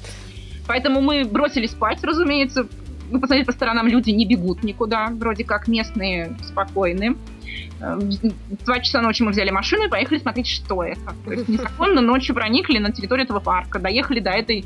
Поэтому 0.66 1.02
мы 1.02 1.26
бросили 1.26 1.68
спать, 1.68 2.02
разумеется. 2.04 2.68
Ну, 3.14 3.20
посмотреть 3.20 3.46
по 3.46 3.52
сторонам, 3.52 3.88
люди 3.88 4.10
не 4.10 4.26
бегут 4.26 4.64
никуда. 4.64 5.10
Вроде 5.12 5.44
как 5.44 5.68
местные 5.68 6.36
спокойные. 6.42 7.16
Э, 7.80 7.96
в 7.96 8.66
два 8.66 8.80
часа 8.80 9.04
ночи 9.04 9.22
мы 9.22 9.30
взяли 9.30 9.52
машину 9.52 9.86
и 9.86 9.88
поехали 9.88 10.18
смотреть, 10.18 10.48
что 10.48 10.84
это. 10.84 11.14
То 11.24 11.32
есть 11.32 11.48
незаконно 11.48 12.02
ночью 12.02 12.34
проникли 12.34 12.80
на 12.80 12.92
территорию 12.92 13.26
этого 13.26 13.40
парка, 13.40 13.78
доехали 13.78 14.20
до 14.20 14.32
этой 14.32 14.66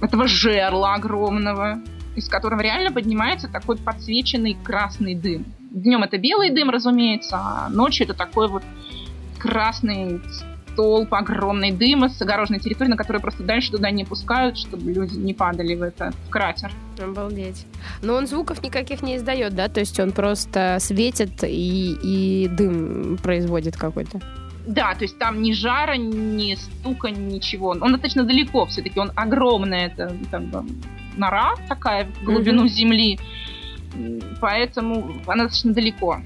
этого 0.00 0.26
жерла 0.26 0.94
огромного, 0.94 1.78
из 2.16 2.28
которого 2.28 2.60
реально 2.60 2.90
поднимается 2.90 3.46
такой 3.46 3.76
подсвеченный 3.76 4.56
красный 4.64 5.14
дым. 5.14 5.44
Днем 5.70 6.02
это 6.02 6.18
белый 6.18 6.50
дым, 6.50 6.68
разумеется, 6.68 7.36
а 7.36 7.68
ночью 7.68 8.06
это 8.06 8.14
такой 8.14 8.48
вот 8.48 8.64
красный 9.38 10.20
столб 10.78 11.12
огромный 11.12 11.72
дыма 11.72 12.08
с 12.08 12.22
огороженной 12.22 12.60
территории, 12.60 12.90
на 12.90 12.96
которую 12.96 13.20
просто 13.20 13.42
дальше 13.42 13.72
туда 13.72 13.90
не 13.90 14.04
пускают, 14.04 14.56
чтобы 14.56 14.92
люди 14.92 15.16
не 15.16 15.34
падали 15.34 15.74
в 15.74 15.82
этот 15.82 16.14
в 16.14 16.30
кратер. 16.30 16.70
Обалдеть. 17.02 17.66
Но 18.00 18.14
он 18.14 18.28
звуков 18.28 18.62
никаких 18.62 19.02
не 19.02 19.16
издает, 19.16 19.54
да? 19.54 19.68
То 19.68 19.80
есть 19.80 19.98
он 19.98 20.12
просто 20.12 20.76
светит 20.80 21.42
и, 21.42 21.96
и 22.00 22.48
дым 22.48 23.18
производит 23.20 23.76
какой-то. 23.76 24.20
Да, 24.66 24.94
то 24.94 25.02
есть 25.02 25.18
там 25.18 25.42
ни 25.42 25.52
жара, 25.52 25.96
ни 25.96 26.54
стука, 26.54 27.10
ничего. 27.10 27.70
Он 27.70 27.92
достаточно 27.92 28.22
далеко 28.22 28.66
все-таки, 28.66 29.00
он 29.00 29.10
огромный, 29.16 29.86
это 29.86 30.14
как 30.30 30.42
бы 30.42 30.64
нора 31.16 31.54
такая 31.68 32.04
в 32.04 32.24
глубину 32.24 32.66
mm-hmm. 32.66 32.68
земли, 32.68 33.20
поэтому 34.40 35.16
она 35.26 35.44
достаточно 35.44 35.72
далеко. 35.72 36.20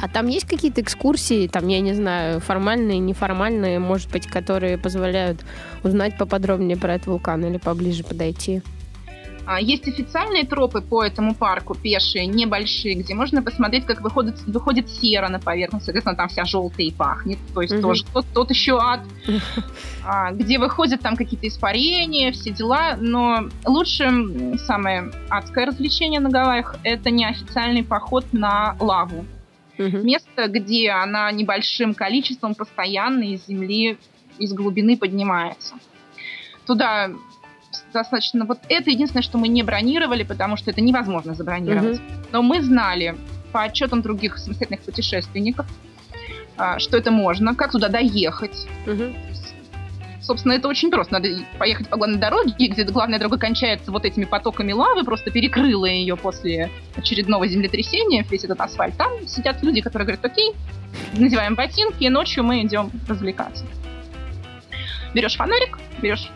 А 0.00 0.08
там 0.08 0.26
есть 0.28 0.46
какие-то 0.46 0.80
экскурсии, 0.80 1.48
там, 1.48 1.68
я 1.68 1.80
не 1.80 1.94
знаю, 1.94 2.40
формальные, 2.40 2.98
неформальные, 2.98 3.78
может 3.78 4.10
быть, 4.10 4.26
которые 4.26 4.78
позволяют 4.78 5.44
узнать 5.82 6.18
поподробнее 6.18 6.76
про 6.76 6.94
этот 6.94 7.06
вулкан 7.08 7.44
или 7.44 7.56
поближе 7.56 8.04
подойти? 8.04 8.62
А, 9.46 9.60
есть 9.60 9.86
официальные 9.86 10.44
тропы 10.44 10.80
по 10.80 11.04
этому 11.04 11.32
парку, 11.34 11.74
пешие, 11.74 12.26
небольшие, 12.26 12.96
где 12.96 13.14
можно 13.14 13.42
посмотреть, 13.42 13.86
как 13.86 14.00
выходит, 14.00 14.40
выходит 14.46 14.90
сера 14.90 15.28
на 15.28 15.38
поверхность. 15.38 15.84
Соответственно, 15.84 16.16
там 16.16 16.28
вся 16.28 16.44
желтая 16.44 16.88
и 16.88 16.90
пахнет. 16.90 17.38
То 17.54 17.62
есть 17.62 17.74
угу. 17.74 17.82
тоже 17.82 18.04
тот, 18.12 18.26
тот 18.34 18.50
еще 18.50 18.78
ад. 18.78 19.00
А, 20.08 20.30
где 20.30 20.60
выходят 20.60 21.00
там 21.00 21.16
какие-то 21.16 21.48
испарения, 21.48 22.30
все 22.30 22.50
дела. 22.50 22.96
Но 22.96 23.48
лучше 23.64 24.56
самое 24.58 25.10
адское 25.28 25.66
развлечение 25.66 26.20
на 26.20 26.30
Гавайях– 26.30 26.76
это 26.84 27.10
неофициальный 27.10 27.82
поход 27.82 28.24
на 28.32 28.76
лаву. 28.78 29.24
Угу. 29.78 29.98
Место, 29.98 30.48
где 30.48 30.90
она 30.90 31.30
небольшим 31.30 31.94
количеством 31.94 32.54
постоянно 32.54 33.22
из 33.22 33.46
земли, 33.46 33.98
из 34.38 34.52
глубины 34.52 34.96
поднимается. 34.96 35.74
Туда 36.66 37.10
достаточно... 37.92 38.44
Вот 38.44 38.58
это 38.68 38.90
единственное, 38.90 39.22
что 39.22 39.38
мы 39.38 39.48
не 39.48 39.62
бронировали, 39.62 40.22
потому 40.22 40.56
что 40.56 40.70
это 40.70 40.80
невозможно 40.80 41.34
забронировать. 41.34 41.98
Угу. 41.98 42.04
Но 42.32 42.42
мы 42.42 42.62
знали 42.62 43.16
по 43.52 43.62
отчетам 43.62 44.02
других 44.02 44.38
самостоятельных 44.38 44.82
путешественников, 44.82 45.66
а, 46.56 46.78
что 46.78 46.96
это 46.96 47.10
можно, 47.10 47.54
как 47.54 47.72
туда 47.72 47.88
доехать. 47.88 48.66
Угу. 48.86 49.14
Собственно, 50.26 50.54
это 50.54 50.66
очень 50.66 50.90
просто. 50.90 51.12
Надо 51.14 51.28
поехать 51.56 51.88
по 51.88 51.96
главной 51.96 52.18
дороге, 52.18 52.66
где 52.66 52.82
главная 52.82 53.20
дорога 53.20 53.38
кончается 53.38 53.92
вот 53.92 54.04
этими 54.04 54.24
потоками 54.24 54.72
лавы, 54.72 55.04
просто 55.04 55.30
перекрыла 55.30 55.86
ее 55.86 56.16
после 56.16 56.68
очередного 56.96 57.46
землетрясения, 57.46 58.24
весь 58.28 58.42
этот 58.42 58.60
асфальт. 58.60 58.96
Там 58.96 59.28
сидят 59.28 59.62
люди, 59.62 59.80
которые 59.80 60.06
говорят, 60.06 60.24
окей, 60.24 60.50
надеваем 61.12 61.54
ботинки, 61.54 62.02
и 62.02 62.08
ночью 62.08 62.42
мы 62.42 62.62
идем 62.62 62.90
развлекаться. 63.06 63.64
Берешь 65.14 65.36
фонарик, 65.36 65.78
берешь 66.02 66.28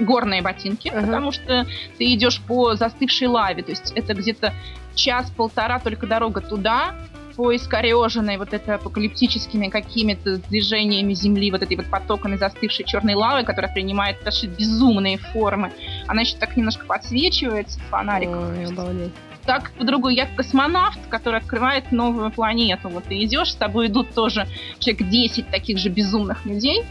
горные 0.00 0.42
ботинки, 0.42 0.88
uh-huh. 0.88 1.00
потому 1.00 1.30
что 1.30 1.64
ты 1.96 2.12
идешь 2.14 2.40
по 2.40 2.74
застывшей 2.74 3.28
лаве, 3.28 3.62
то 3.62 3.70
есть 3.70 3.92
это 3.94 4.14
где-то 4.14 4.52
час-полтора 4.96 5.78
только 5.78 6.08
дорога 6.08 6.40
туда, 6.40 6.96
по 7.38 7.54
искореженной 7.54 8.36
вот 8.36 8.52
это 8.52 8.74
апокалиптическими 8.74 9.68
какими-то 9.68 10.38
движениями 10.38 11.14
земли, 11.14 11.52
вот 11.52 11.62
этой 11.62 11.76
вот 11.76 11.86
потоками 11.86 12.36
застывшей 12.36 12.84
черной 12.84 13.14
лавы, 13.14 13.44
которая 13.44 13.72
принимает 13.72 14.16
даже 14.24 14.48
безумные 14.48 15.18
формы. 15.18 15.70
Она 16.08 16.22
еще 16.22 16.36
так 16.36 16.56
немножко 16.56 16.84
подсвечивается 16.84 17.78
фонариком. 17.90 18.56
Ой, 18.58 19.12
так 19.46 19.70
по-другому. 19.78 20.12
Я 20.12 20.26
космонавт, 20.26 20.98
который 21.08 21.38
открывает 21.38 21.92
новую 21.92 22.32
планету. 22.32 22.88
Вот 22.88 23.04
ты 23.04 23.22
идешь, 23.22 23.52
с 23.52 23.54
тобой 23.54 23.86
идут 23.86 24.12
тоже 24.14 24.48
человек 24.80 25.08
10 25.08 25.48
таких 25.48 25.78
же 25.78 25.90
безумных 25.90 26.44
людей. 26.44 26.82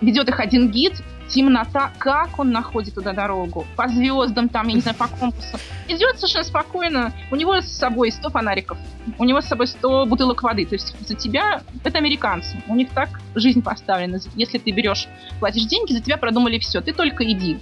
Ведет 0.00 0.28
их 0.28 0.38
один 0.38 0.70
гид, 0.70 1.02
темнота, 1.32 1.92
как 1.98 2.38
он 2.38 2.52
находит 2.52 2.94
туда 2.94 3.12
дорогу? 3.12 3.66
По 3.76 3.88
звездам 3.88 4.48
там, 4.48 4.68
я 4.68 4.74
не 4.74 4.80
знаю, 4.80 4.96
по 4.96 5.08
компасу. 5.08 5.58
Идет 5.88 6.16
совершенно 6.16 6.44
спокойно. 6.44 7.12
У 7.30 7.36
него 7.36 7.60
с 7.60 7.66
собой 7.66 8.12
100 8.12 8.30
фонариков. 8.30 8.78
У 9.18 9.24
него 9.24 9.40
с 9.40 9.46
собой 9.46 9.66
100 9.66 10.06
бутылок 10.06 10.42
воды. 10.42 10.66
То 10.66 10.74
есть 10.74 10.94
за 11.06 11.14
тебя, 11.14 11.62
это 11.84 11.98
американцы. 11.98 12.62
У 12.68 12.74
них 12.74 12.90
так 12.90 13.08
жизнь 13.34 13.62
поставлена. 13.62 14.18
Если 14.36 14.58
ты 14.58 14.70
берешь, 14.70 15.08
платишь 15.40 15.64
деньги, 15.64 15.92
за 15.92 16.00
тебя 16.00 16.18
продумали 16.18 16.58
все. 16.58 16.80
Ты 16.80 16.92
только 16.92 17.24
иди. 17.24 17.58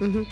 Угу. 0.00 0.26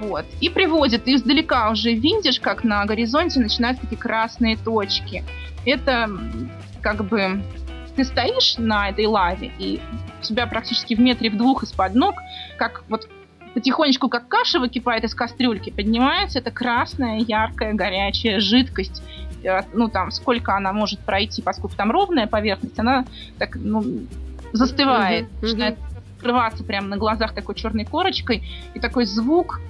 Вот. 0.00 0.24
И 0.40 0.48
приводит, 0.48 1.06
и 1.06 1.14
издалека 1.14 1.70
уже 1.70 1.92
видишь, 1.92 2.40
как 2.40 2.64
на 2.64 2.84
горизонте 2.86 3.40
начинаются 3.40 3.82
такие 3.82 3.98
красные 3.98 4.56
точки. 4.56 5.24
Это 5.66 6.08
как 6.80 7.04
бы 7.04 7.42
ты 7.94 8.04
стоишь 8.04 8.56
на 8.58 8.88
этой 8.88 9.06
лаве, 9.06 9.52
и 9.58 9.80
у 10.20 10.22
тебя 10.22 10.46
практически 10.46 10.94
в 10.94 11.00
метре 11.00 11.30
в 11.30 11.36
двух 11.36 11.62
из-под 11.62 11.94
ног, 11.94 12.14
как 12.56 12.84
вот 12.88 13.08
потихонечку, 13.54 14.08
как 14.08 14.28
каша 14.28 14.60
выкипает 14.60 15.04
из 15.04 15.14
кастрюльки, 15.14 15.70
поднимается 15.70 16.38
эта 16.38 16.50
красная, 16.50 17.18
яркая, 17.18 17.74
горячая 17.74 18.40
жидкость. 18.40 19.02
Э, 19.42 19.62
ну, 19.72 19.88
там, 19.88 20.10
сколько 20.10 20.54
она 20.54 20.72
может 20.72 21.00
пройти, 21.00 21.42
поскольку 21.42 21.76
там 21.76 21.90
ровная 21.90 22.26
поверхность, 22.26 22.78
она 22.78 23.04
так, 23.38 23.56
ну, 23.56 23.84
застывает, 24.52 25.26
mm-hmm. 25.26 25.42
начинает 25.42 25.78
открываться 26.16 26.64
прямо 26.64 26.88
на 26.88 26.96
глазах 26.96 27.34
такой 27.34 27.54
черной 27.54 27.84
корочкой, 27.84 28.44
и 28.74 28.80
такой 28.80 29.04
звук, 29.06 29.60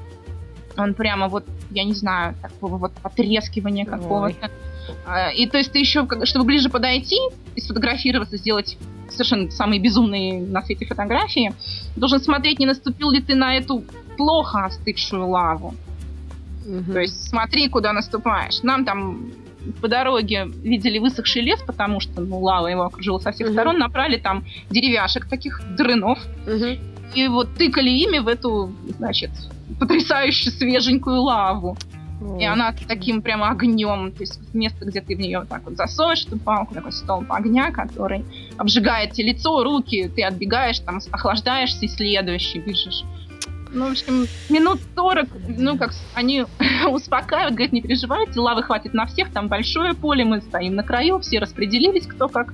он 0.77 0.95
прямо 0.95 1.29
вот, 1.29 1.47
я 1.71 1.85
не 1.85 1.95
знаю, 1.95 2.35
такого 2.43 2.77
вот 2.77 2.93
потрескивания 2.95 3.85
какого-то. 3.85 4.51
А, 5.07 5.31
и 5.31 5.47
то 5.47 5.59
есть 5.59 5.73
ты 5.73 5.79
еще, 5.79 6.07
чтобы 6.25 6.45
ближе 6.45 6.69
подойти 6.69 7.19
и 7.55 7.61
сфотографироваться, 7.61 8.37
сделать 8.37 8.77
совершенно 9.11 9.51
самые 9.51 9.81
безумные 9.81 10.41
на 10.41 10.63
свете 10.63 10.87
фотографии, 10.87 11.53
должен 11.97 12.21
смотреть, 12.21 12.59
не 12.59 12.67
наступил 12.67 13.11
ли 13.11 13.21
ты 13.21 13.35
на 13.35 13.57
эту 13.57 13.85
плохо 14.17 14.67
остывшую 14.67 15.29
лаву. 15.29 15.75
Угу. 16.67 16.93
То 16.93 17.01
есть 17.01 17.29
смотри, 17.29 17.69
куда 17.69 17.93
наступаешь. 17.93 18.63
Нам 18.63 18.85
там 18.85 19.33
по 19.81 19.89
дороге 19.89 20.47
видели 20.63 20.99
высохший 20.99 21.43
лес, 21.43 21.61
потому 21.67 22.01
что 22.01 22.21
ну, 22.21 22.39
лава 22.39 22.69
его 22.69 22.83
окружила 22.85 23.19
со 23.19 23.33
всех 23.33 23.49
угу. 23.49 23.55
сторон, 23.55 23.79
направили 23.79 24.19
там 24.19 24.45
деревяшек 24.71 25.27
таких 25.27 25.61
дрынов. 25.77 26.19
Угу. 26.47 26.79
И 27.15 27.29
вот 27.29 27.55
тыкали 27.57 27.91
ими 27.91 28.19
в 28.19 28.29
эту, 28.29 28.73
значит, 28.99 29.31
потрясающе 29.79 30.51
свеженькую 30.51 31.23
лаву. 31.23 31.77
И 32.39 32.45
она 32.45 32.75
таким 32.87 33.23
прямо 33.23 33.51
огнем, 33.51 34.13
то 34.13 34.21
есть 34.21 34.41
место, 34.53 34.85
где 34.85 35.01
ты 35.01 35.17
в 35.17 35.21
нее 35.21 35.47
так 35.49 35.65
вот 35.65 35.77
засовываешь 35.77 36.27
эту 36.27 36.39
палку, 36.39 36.75
такой 36.75 36.93
столб 36.93 37.33
огня, 37.33 37.73
который 37.73 38.25
обжигает 38.59 39.13
тебе 39.13 39.33
лицо, 39.33 39.65
руки, 39.65 40.11
ты 40.15 40.23
отбегаешь, 40.23 40.81
там 40.81 41.01
охлаждаешься, 41.11 41.87
и 41.87 41.89
следующий 41.89 42.59
бежишь. 42.59 43.05
Ну, 43.73 43.89
в 43.89 43.93
общем, 43.93 44.27
минут 44.49 44.81
40, 44.97 45.29
ну, 45.57 45.79
как 45.79 45.93
они 46.15 46.45
успокаивают, 46.91 47.55
говорят, 47.55 47.73
не 47.73 47.81
переживайте, 47.81 48.39
лавы 48.41 48.65
хватит 48.65 48.95
на 48.95 49.07
всех, 49.07 49.31
там 49.33 49.49
большое 49.49 49.95
поле, 49.95 50.25
мы 50.25 50.43
стоим 50.43 50.75
на 50.75 50.83
краю, 50.83 51.21
все 51.21 51.39
распределились, 51.39 52.07
кто 52.07 52.29
как. 52.29 52.53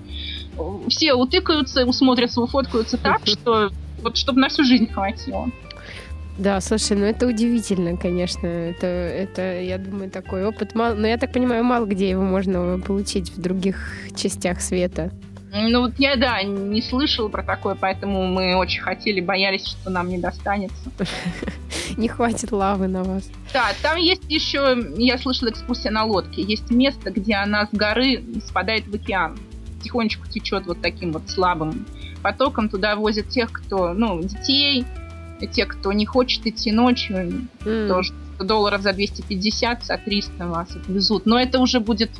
Все 0.88 1.14
утыкаются, 1.14 1.84
усмотрятся, 1.86 2.40
уфоткаются 2.40 2.98
так, 2.98 3.26
что 3.26 3.70
вот 4.02 4.16
чтобы 4.16 4.40
на 4.40 4.48
всю 4.48 4.62
жизнь 4.64 4.86
хватило. 4.92 5.50
Да, 6.38 6.60
слушай, 6.60 6.96
ну 6.96 7.04
это 7.06 7.26
удивительно, 7.26 7.96
конечно. 7.96 8.46
Это, 8.46 8.86
это, 8.86 9.60
я 9.60 9.78
думаю, 9.78 10.10
такой 10.10 10.44
опыт. 10.44 10.74
Мало, 10.74 10.94
но 10.94 11.06
я 11.06 11.16
так 11.16 11.32
понимаю, 11.32 11.64
мало 11.64 11.86
где 11.86 12.10
его 12.10 12.22
можно 12.22 12.78
получить 12.78 13.30
в 13.30 13.40
других 13.40 13.76
частях 14.14 14.60
света. 14.60 15.10
Ну 15.52 15.80
вот 15.80 15.94
я, 15.98 16.16
да, 16.16 16.42
не 16.42 16.82
слышала 16.82 17.28
про 17.28 17.42
такое, 17.42 17.74
поэтому 17.74 18.26
мы 18.26 18.56
очень 18.56 18.82
хотели, 18.82 19.20
боялись, 19.20 19.66
что 19.66 19.88
нам 19.88 20.08
не 20.08 20.18
достанется. 20.18 20.90
Не 21.96 22.08
хватит 22.08 22.50
лавы 22.50 22.88
на 22.88 23.04
вас. 23.04 23.30
Да, 23.54 23.68
там 23.80 23.96
есть 23.96 24.24
еще, 24.28 24.76
я 24.96 25.16
слышала 25.18 25.50
экскурсия 25.50 25.90
на 25.90 26.04
лодке, 26.04 26.42
есть 26.42 26.70
место, 26.70 27.10
где 27.10 27.34
она 27.36 27.66
с 27.66 27.70
горы 27.72 28.22
спадает 28.44 28.86
в 28.88 28.94
океан. 28.94 29.38
Тихонечку 29.82 30.26
течет 30.26 30.66
вот 30.66 30.82
таким 30.82 31.12
вот 31.12 31.30
слабым 31.30 31.86
потоком 32.22 32.68
туда 32.68 32.96
возят 32.96 33.28
тех, 33.28 33.52
кто, 33.52 33.94
ну, 33.94 34.20
детей, 34.20 34.84
те, 35.40 35.66
кто 35.66 35.92
не 35.92 36.06
хочет 36.06 36.46
идти 36.46 36.72
ночью, 36.72 37.48
mm. 37.64 37.88
тоже 37.88 38.12
долларов 38.38 38.82
за 38.82 38.92
250, 38.92 39.84
за 39.84 39.98
300 39.98 40.46
вас 40.46 40.70
отвезут. 40.76 41.26
Но 41.26 41.38
это 41.38 41.60
уже 41.60 41.80
будет 41.80 42.10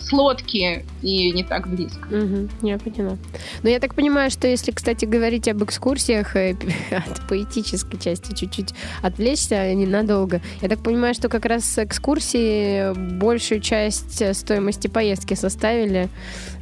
с 0.00 0.12
лодки 0.12 0.84
и 1.02 1.32
не 1.32 1.44
так 1.44 1.68
близко. 1.68 2.06
Угу, 2.08 2.66
я 2.66 2.78
поняла. 2.78 3.16
Но 3.62 3.68
я 3.68 3.80
так 3.80 3.94
понимаю, 3.94 4.30
что 4.30 4.46
если, 4.46 4.72
кстати, 4.72 5.04
говорить 5.04 5.48
об 5.48 5.62
экскурсиях, 5.64 6.36
э, 6.36 6.56
от 6.90 7.28
поэтической 7.28 7.98
части 7.98 8.34
чуть-чуть 8.34 8.74
отвлечься 9.02 9.72
ненадолго, 9.74 10.40
я 10.60 10.68
так 10.68 10.82
понимаю, 10.82 11.14
что 11.14 11.28
как 11.28 11.44
раз 11.44 11.78
экскурсии 11.78 12.92
большую 13.18 13.60
часть 13.60 14.36
стоимости 14.36 14.88
поездки 14.88 15.34
составили 15.34 16.08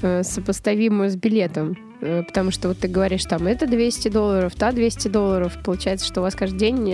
э, 0.02 0.22
сопоставимую 0.22 1.10
с 1.10 1.16
билетом. 1.16 1.76
Э, 2.00 2.22
потому 2.22 2.50
что 2.50 2.68
вот 2.68 2.78
ты 2.78 2.88
говоришь, 2.88 3.24
там, 3.24 3.46
это 3.46 3.66
200 3.66 4.08
долларов, 4.08 4.54
та 4.54 4.72
200 4.72 5.08
долларов. 5.08 5.58
Получается, 5.64 6.06
что 6.06 6.20
у 6.20 6.22
вас 6.22 6.34
каждый 6.34 6.58
день 6.58 6.84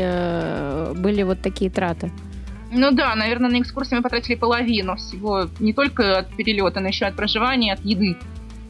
были 1.00 1.22
вот 1.22 1.42
такие 1.42 1.70
траты. 1.70 2.10
Ну 2.70 2.90
да, 2.90 3.14
наверное, 3.14 3.50
на 3.50 3.60
экскурсии 3.60 3.94
мы 3.94 4.02
потратили 4.02 4.34
половину 4.34 4.96
всего. 4.96 5.48
Не 5.60 5.72
только 5.72 6.18
от 6.18 6.28
перелета, 6.36 6.80
но 6.80 6.88
еще 6.88 7.06
от 7.06 7.14
проживания, 7.14 7.74
от 7.74 7.84
еды. 7.84 8.16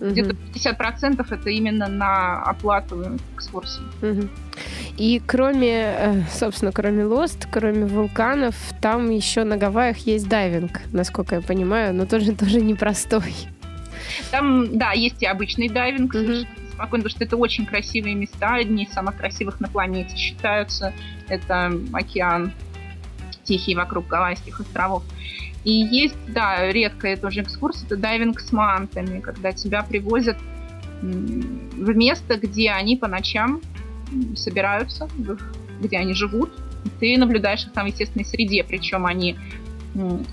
Угу. 0.00 0.10
Где-то 0.10 0.36
50% 0.54 1.26
это 1.30 1.50
именно 1.50 1.88
на 1.88 2.42
оплату 2.42 3.18
экскурсии. 3.34 3.82
Угу. 4.02 4.28
И 4.98 5.22
кроме, 5.26 5.94
э, 5.98 6.22
собственно, 6.30 6.72
кроме 6.72 7.04
Лост, 7.04 7.48
кроме 7.50 7.86
вулканов, 7.86 8.54
там 8.80 9.10
еще 9.10 9.44
на 9.44 9.56
Гавайях 9.56 9.98
есть 9.98 10.28
дайвинг, 10.28 10.82
насколько 10.92 11.36
я 11.36 11.40
понимаю, 11.40 11.94
но 11.94 12.06
тоже, 12.06 12.32
тоже 12.36 12.60
непростой. 12.60 13.34
Там, 14.30 14.78
да, 14.78 14.92
есть 14.92 15.22
и 15.22 15.26
обычный 15.26 15.68
дайвинг, 15.68 16.14
угу. 16.14 16.46
спокойно, 16.74 17.04
потому 17.04 17.10
что 17.10 17.24
это 17.24 17.36
очень 17.36 17.64
красивые 17.64 18.14
места, 18.14 18.54
одни 18.56 18.84
из 18.84 18.92
самых 18.92 19.16
красивых 19.16 19.60
на 19.60 19.68
планете 19.68 20.16
считаются. 20.16 20.92
Это 21.28 21.72
океан 21.92 22.52
Тихий 23.46 23.74
вокруг 23.74 24.06
Гавайских 24.06 24.60
островов. 24.60 25.02
И 25.64 25.72
есть, 25.72 26.16
да, 26.28 26.70
редкая 26.70 27.16
тоже 27.16 27.42
экскурсия, 27.42 27.86
это 27.86 27.96
дайвинг 27.96 28.40
с 28.40 28.52
мантами, 28.52 29.20
когда 29.20 29.52
тебя 29.52 29.82
привозят 29.82 30.36
в 31.02 31.96
место, 31.96 32.36
где 32.36 32.70
они 32.70 32.96
по 32.96 33.08
ночам 33.08 33.60
собираются, 34.34 35.08
где 35.80 35.98
они 35.98 36.14
живут. 36.14 36.52
Ты 37.00 37.16
наблюдаешь 37.18 37.64
их 37.64 37.72
там 37.72 37.86
в 37.86 37.88
естественной 37.88 38.24
среде, 38.24 38.64
причем 38.64 39.06
они 39.06 39.36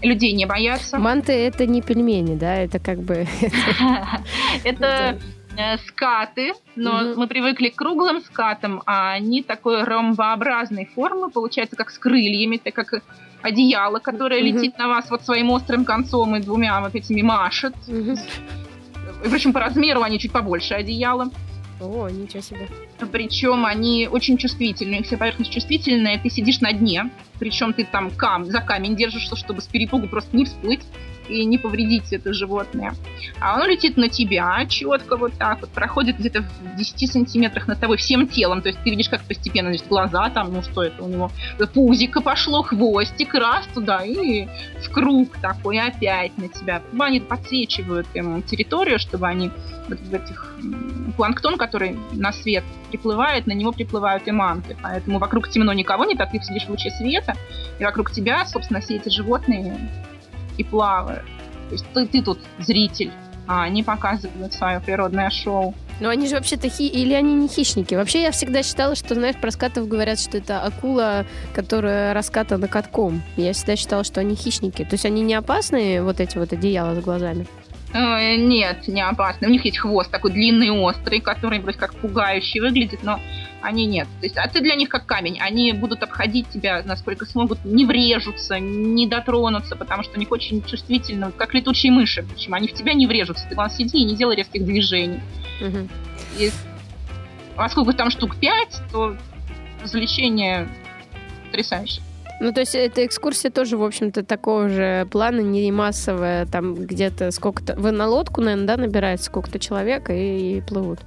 людей 0.01 0.33
не 0.33 0.45
боятся. 0.45 0.99
Манты 0.99 1.33
это 1.33 1.65
не 1.65 1.81
пельмени, 1.81 2.35
да, 2.35 2.55
это 2.55 2.79
как 2.79 2.99
бы... 2.99 3.25
Это 4.63 5.19
скаты, 5.87 6.53
но 6.75 7.11
угу. 7.11 7.21
мы 7.21 7.27
привыкли 7.27 7.69
к 7.69 7.75
круглым 7.75 8.21
скатам, 8.21 8.81
а 8.85 9.11
они 9.11 9.43
такой 9.43 9.83
ромбообразной 9.83 10.85
формы, 10.85 11.29
получается, 11.29 11.75
как 11.75 11.91
с 11.91 11.97
крыльями, 11.97 12.57
так 12.57 12.73
как 12.73 13.03
одеяло, 13.41 13.99
которое 13.99 14.39
угу. 14.41 14.47
летит 14.47 14.77
на 14.77 14.87
вас 14.87 15.09
вот 15.09 15.23
своим 15.23 15.51
острым 15.51 15.85
концом 15.85 16.35
и 16.35 16.39
двумя 16.39 16.81
вот 16.81 16.95
этими 16.95 17.21
машет. 17.21 17.75
Угу. 17.87 18.17
Причем 19.29 19.53
по 19.53 19.59
размеру 19.59 20.01
они 20.01 20.19
чуть 20.19 20.31
побольше 20.31 20.73
одеяла. 20.73 21.29
О, 21.81 22.07
ничего 22.07 22.41
себе. 22.41 22.69
Причем 23.11 23.65
они 23.65 24.07
очень 24.09 24.37
чувствительные, 24.37 25.03
вся 25.03 25.17
поверхность 25.17 25.51
чувствительная, 25.51 26.17
ты 26.17 26.29
сидишь 26.29 26.61
на 26.61 26.71
дне, 26.71 27.09
причем 27.39 27.73
ты 27.73 27.83
там 27.83 28.11
кам 28.11 28.45
за 28.45 28.61
камень 28.61 28.95
держишься, 28.95 29.35
чтобы 29.35 29.61
с 29.61 29.67
перепугу 29.67 30.07
просто 30.07 30.35
не 30.35 30.45
всплыть 30.45 30.81
и 31.29 31.45
не 31.45 31.57
повредить 31.57 32.11
это 32.11 32.33
животное. 32.33 32.93
А 33.39 33.55
оно 33.55 33.65
летит 33.65 33.97
на 33.97 34.09
тебя 34.09 34.65
четко 34.67 35.17
вот 35.17 35.33
так 35.33 35.61
вот, 35.61 35.69
проходит 35.69 36.17
где-то 36.19 36.41
в 36.41 36.75
10 36.75 37.11
сантиметрах 37.11 37.67
над 37.67 37.79
тобой 37.79 37.97
всем 37.97 38.27
телом. 38.27 38.61
То 38.61 38.69
есть 38.69 38.79
ты 38.83 38.89
видишь, 38.89 39.09
как 39.09 39.23
постепенно 39.23 39.69
значит, 39.69 39.87
глаза 39.87 40.29
там, 40.29 40.53
ну 40.53 40.61
что 40.61 40.83
это 40.83 41.03
у 41.03 41.07
него, 41.07 41.31
пузико 41.73 42.21
пошло, 42.21 42.63
хвостик, 42.63 43.33
раз 43.33 43.65
туда 43.73 44.03
и 44.03 44.47
в 44.81 44.91
круг 44.91 45.37
такой 45.41 45.79
опять 45.79 46.37
на 46.37 46.47
тебя. 46.47 46.81
Они 46.99 47.19
подсвечивают 47.19 48.07
им 48.13 48.41
территорию, 48.43 48.99
чтобы 48.99 49.27
они 49.27 49.51
вот 49.89 49.99
в 49.99 50.13
этих 50.13 50.55
планктон, 51.17 51.57
который 51.57 51.97
на 52.11 52.31
свет 52.31 52.63
приплывает, 52.89 53.47
на 53.47 53.51
него 53.51 53.71
приплывают 53.71 54.27
и 54.27 54.31
манты. 54.31 54.77
Поэтому 54.81 55.19
вокруг 55.19 55.49
темно 55.49 55.73
никого 55.73 56.05
нет, 56.05 56.21
а 56.21 56.25
ты 56.25 56.41
сидишь 56.41 56.65
в 56.65 56.69
луче 56.69 56.89
света, 56.91 57.35
и 57.79 57.83
вокруг 57.83 58.11
тебя, 58.11 58.45
собственно, 58.45 58.79
все 58.79 58.95
эти 58.95 59.09
животные 59.09 59.77
и 60.57 60.63
плавают. 60.63 61.25
То 61.69 61.73
есть 61.73 61.85
ты, 61.93 62.07
ты 62.07 62.21
тут 62.21 62.39
зритель, 62.59 63.11
а 63.47 63.63
они 63.63 63.83
показывают 63.83 64.53
свое 64.53 64.79
природное 64.79 65.29
шоу. 65.29 65.73
Но 65.99 66.09
они 66.09 66.27
же 66.27 66.35
вообще-то 66.35 66.69
хи... 66.69 66.87
Или 66.87 67.13
они 67.13 67.33
не 67.33 67.47
хищники? 67.47 67.95
Вообще 67.95 68.23
я 68.23 68.31
всегда 68.31 68.63
считала, 68.63 68.95
что, 68.95 69.13
знаешь, 69.15 69.35
про 69.35 69.51
скатов 69.51 69.87
говорят, 69.87 70.19
что 70.19 70.37
это 70.37 70.61
акула, 70.61 71.25
которая 71.53 72.13
раскатана 72.13 72.67
катком. 72.67 73.21
Я 73.37 73.53
всегда 73.53 73.75
считала, 73.75 74.03
что 74.03 74.19
они 74.19 74.35
хищники. 74.35 74.83
То 74.83 74.93
есть 74.93 75.05
они 75.05 75.21
не 75.21 75.35
опасные, 75.35 76.01
вот 76.01 76.19
эти 76.19 76.37
вот 76.37 76.51
одеяла 76.51 76.95
с 76.95 77.03
глазами? 77.03 77.45
Э, 77.93 78.35
нет, 78.35 78.87
не 78.87 79.01
опасные. 79.01 79.49
У 79.49 79.51
них 79.51 79.65
есть 79.65 79.77
хвост 79.77 80.09
такой 80.09 80.31
длинный, 80.31 80.71
острый, 80.71 81.19
который 81.21 81.59
вроде 81.59 81.77
как 81.77 81.93
пугающий 81.95 82.59
выглядит, 82.59 83.03
но 83.03 83.19
они 83.63 83.85
нет. 83.85 84.07
То 84.19 84.25
есть, 84.25 84.37
а 84.37 84.47
ты 84.47 84.61
для 84.61 84.75
них 84.75 84.89
как 84.89 85.05
камень. 85.05 85.39
Они 85.39 85.71
будут 85.71 86.03
обходить 86.03 86.49
тебя, 86.49 86.83
насколько 86.85 87.25
смогут, 87.25 87.63
не 87.63 87.85
врежутся, 87.85 88.59
не 88.59 89.07
дотронуться, 89.07 89.75
потому 89.75 90.03
что 90.03 90.17
у 90.17 90.19
них 90.19 90.31
очень 90.31 90.61
чувствительно, 90.63 91.31
как 91.31 91.53
летучие 91.53 91.91
мыши. 91.91 92.23
Почему? 92.23 92.55
Они 92.55 92.67
в 92.67 92.73
тебя 92.73 92.93
не 92.93 93.07
врежутся. 93.07 93.47
Ты, 93.47 93.55
главное, 93.55 93.75
сиди 93.75 93.99
и 93.99 94.03
не 94.03 94.15
делай 94.15 94.35
резких 94.35 94.65
движений. 94.65 95.21
Угу. 95.61 95.87
И 96.39 96.51
поскольку 97.55 97.93
там 97.93 98.09
штук 98.09 98.35
пять, 98.35 98.81
то 98.91 99.15
развлечение 99.81 100.67
потрясающее. 101.45 102.03
Ну, 102.41 102.51
то 102.51 102.59
есть 102.59 102.75
эта 102.75 103.05
экскурсия 103.05 103.51
тоже, 103.51 103.77
в 103.77 103.83
общем-то, 103.83 104.23
такого 104.23 104.67
же 104.67 105.07
плана, 105.11 105.39
не 105.39 105.71
массовая, 105.71 106.45
там 106.45 106.73
где-то 106.75 107.31
сколько-то... 107.31 107.75
Вы 107.75 107.91
на 107.91 108.07
лодку, 108.07 108.41
наверное, 108.41 108.67
да, 108.67 108.77
набираете 108.77 109.23
сколько-то 109.23 109.59
человек 109.59 110.09
и, 110.09 110.57
и 110.57 110.61
плывут? 110.61 110.99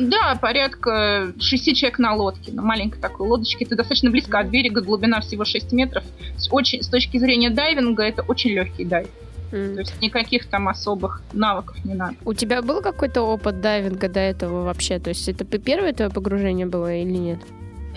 Да, 0.00 0.36
порядка 0.40 1.32
шести 1.38 1.74
человек 1.74 1.98
на 1.98 2.14
лодке, 2.14 2.52
на 2.52 2.62
маленькой 2.62 3.00
такой 3.00 3.28
лодочке. 3.28 3.64
Это 3.64 3.76
достаточно 3.76 4.10
близко 4.10 4.38
от 4.38 4.48
берега, 4.48 4.80
глубина 4.80 5.20
всего 5.20 5.44
6 5.44 5.72
метров. 5.72 6.04
Очень, 6.50 6.82
с 6.82 6.88
точки 6.88 7.18
зрения 7.18 7.50
дайвинга 7.50 8.02
это 8.02 8.22
очень 8.22 8.50
легкий 8.50 8.84
дайв. 8.84 9.08
Mm. 9.52 9.74
То 9.74 9.80
есть 9.80 10.00
никаких 10.00 10.46
там 10.46 10.68
особых 10.68 11.22
навыков 11.32 11.76
не 11.84 11.94
надо. 11.94 12.14
У 12.24 12.32
тебя 12.32 12.62
был 12.62 12.80
какой-то 12.80 13.22
опыт 13.22 13.60
дайвинга 13.60 14.08
до 14.08 14.20
этого 14.20 14.64
вообще? 14.64 14.98
То 14.98 15.10
есть 15.10 15.28
это 15.28 15.44
первое 15.58 15.92
твое 15.92 16.10
погружение 16.10 16.66
было 16.66 16.94
или 16.94 17.10
нет? 17.10 17.40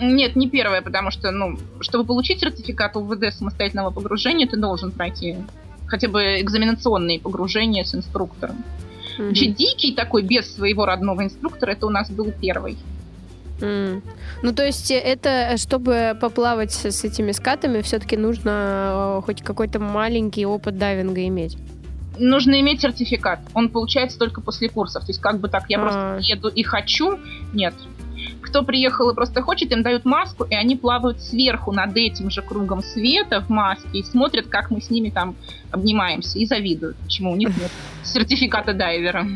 Нет, 0.00 0.34
не 0.34 0.50
первое, 0.50 0.82
потому 0.82 1.12
что, 1.12 1.30
ну, 1.30 1.56
чтобы 1.80 2.04
получить 2.04 2.40
сертификат 2.40 2.96
УВД 2.96 3.32
самостоятельного 3.32 3.90
погружения, 3.90 4.46
ты 4.48 4.56
должен 4.56 4.90
пройти 4.90 5.36
хотя 5.86 6.08
бы 6.08 6.40
экзаменационные 6.40 7.20
погружения 7.20 7.84
с 7.84 7.94
инструктором. 7.94 8.64
Mm-hmm. 9.18 9.26
Вообще 9.28 9.46
дикий 9.46 9.94
такой, 9.94 10.22
без 10.22 10.54
своего 10.54 10.86
родного 10.86 11.24
инструктора, 11.24 11.72
это 11.72 11.86
у 11.86 11.90
нас 11.90 12.10
был 12.10 12.32
первый. 12.32 12.76
Mm. 13.60 14.02
Ну, 14.42 14.52
то 14.52 14.64
есть 14.64 14.90
это, 14.90 15.56
чтобы 15.56 16.16
поплавать 16.20 16.72
с 16.72 17.04
этими 17.04 17.32
скатами, 17.32 17.80
все-таки 17.82 18.16
нужно 18.16 19.18
э, 19.18 19.22
хоть 19.24 19.42
какой-то 19.42 19.78
маленький 19.78 20.44
опыт 20.44 20.76
дайвинга 20.76 21.26
иметь? 21.28 21.56
Нужно 22.18 22.60
иметь 22.60 22.80
сертификат. 22.80 23.40
Он 23.54 23.68
получается 23.68 24.18
только 24.18 24.40
после 24.40 24.68
курсов. 24.68 25.04
То 25.04 25.10
есть 25.10 25.20
как 25.20 25.40
бы 25.40 25.48
так, 25.48 25.64
я 25.68 25.78
А-а-а. 25.78 26.16
просто 26.16 26.32
еду 26.32 26.48
и 26.48 26.62
хочу. 26.62 27.18
Нет, 27.52 27.74
кто 28.44 28.62
приехал 28.62 29.10
и 29.10 29.14
просто 29.14 29.42
хочет, 29.42 29.72
им 29.72 29.82
дают 29.82 30.04
маску, 30.04 30.44
и 30.44 30.54
они 30.54 30.76
плавают 30.76 31.20
сверху 31.20 31.72
над 31.72 31.96
этим 31.96 32.30
же 32.30 32.42
кругом 32.42 32.82
света 32.82 33.40
в 33.40 33.48
маске 33.48 33.88
и 33.98 34.02
смотрят, 34.02 34.46
как 34.46 34.70
мы 34.70 34.80
с 34.80 34.90
ними 34.90 35.10
там 35.10 35.34
обнимаемся 35.70 36.38
и 36.38 36.46
завидуют, 36.46 36.96
почему 36.98 37.32
у 37.32 37.36
них 37.36 37.48
нет 37.56 37.70
сертификата 38.04 38.74
дайвера. 38.74 39.26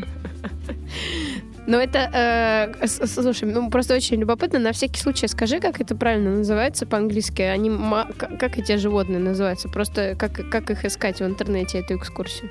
Но 1.67 1.77
это, 1.77 2.73
э, 2.81 2.87
слушай, 2.87 3.43
ну 3.43 3.69
просто 3.69 3.93
очень 3.93 4.19
любопытно. 4.19 4.57
На 4.57 4.71
всякий 4.71 4.99
случай 4.99 5.27
скажи, 5.27 5.59
как 5.59 5.79
это 5.79 5.95
правильно 5.95 6.31
называется 6.37 6.87
по-английски. 6.87 7.43
Они, 7.43 7.71
как 8.17 8.57
эти 8.57 8.75
животные 8.77 9.19
называются? 9.19 9.69
Просто 9.69 10.15
как, 10.17 10.49
как 10.49 10.71
их 10.71 10.83
искать 10.83 11.19
в 11.19 11.25
интернете, 11.25 11.79
эту 11.79 11.95
экскурсию? 11.95 12.49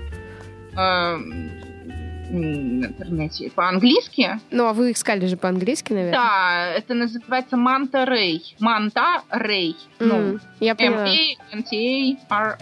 Интернете 2.31 3.51
по-английски. 3.51 4.39
Ну, 4.51 4.67
а 4.67 4.73
вы 4.73 4.93
искали 4.93 5.27
же 5.27 5.37
по-английски, 5.37 5.93
наверное? 5.93 6.19
Да, 6.19 6.73
это 6.77 6.95
называется 6.95 7.57
Манта 7.57 8.05
Рей. 8.05 8.55
Манта 8.59 9.23
Рей. 9.31 9.77
Ну, 9.99 10.39
я 10.61 10.75
поняла. 10.75 11.07
M-A-N-T-A-R-A. 11.07 12.59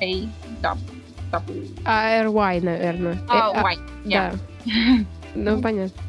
А-R-Y, 1.85 2.61
наверное. 2.61 3.19
А, 3.29 3.73
Y, 3.73 3.79
да. 4.05 4.33
Ну, 5.35 5.61
понятно. 5.61 6.03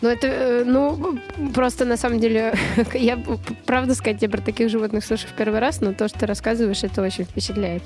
Ну, 0.00 0.08
это, 0.08 0.26
э, 0.26 0.64
ну, 0.64 1.18
просто 1.54 1.84
на 1.84 1.96
самом 1.96 2.18
деле, 2.18 2.54
я, 2.94 3.18
правда 3.66 3.94
сказать, 3.94 4.22
я 4.22 4.28
про 4.28 4.40
таких 4.40 4.68
животных 4.68 5.04
слышу 5.04 5.28
в 5.28 5.32
первый 5.32 5.60
раз, 5.60 5.80
но 5.80 5.92
то, 5.92 6.08
что 6.08 6.20
ты 6.20 6.26
рассказываешь, 6.26 6.82
это 6.82 7.02
очень 7.02 7.24
впечатляет. 7.24 7.82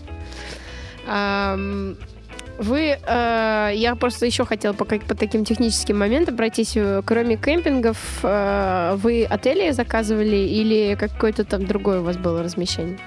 Вы, 2.58 2.98
э, 3.00 3.70
я 3.74 3.94
просто 3.96 4.24
еще 4.26 4.44
хотела 4.46 4.72
по, 4.72 4.84
по 4.84 5.14
таким 5.14 5.44
техническим 5.44 5.98
моментам 5.98 6.36
пройтись. 6.36 6.76
Кроме 7.04 7.36
кемпингов, 7.36 7.98
э, 8.22 8.96
вы 8.96 9.24
отели 9.24 9.70
заказывали 9.72 10.36
или 10.36 10.94
какое-то 10.94 11.44
там 11.44 11.66
другое 11.66 12.00
у 12.00 12.04
вас 12.04 12.16
было 12.16 12.42
размещение? 12.42 12.98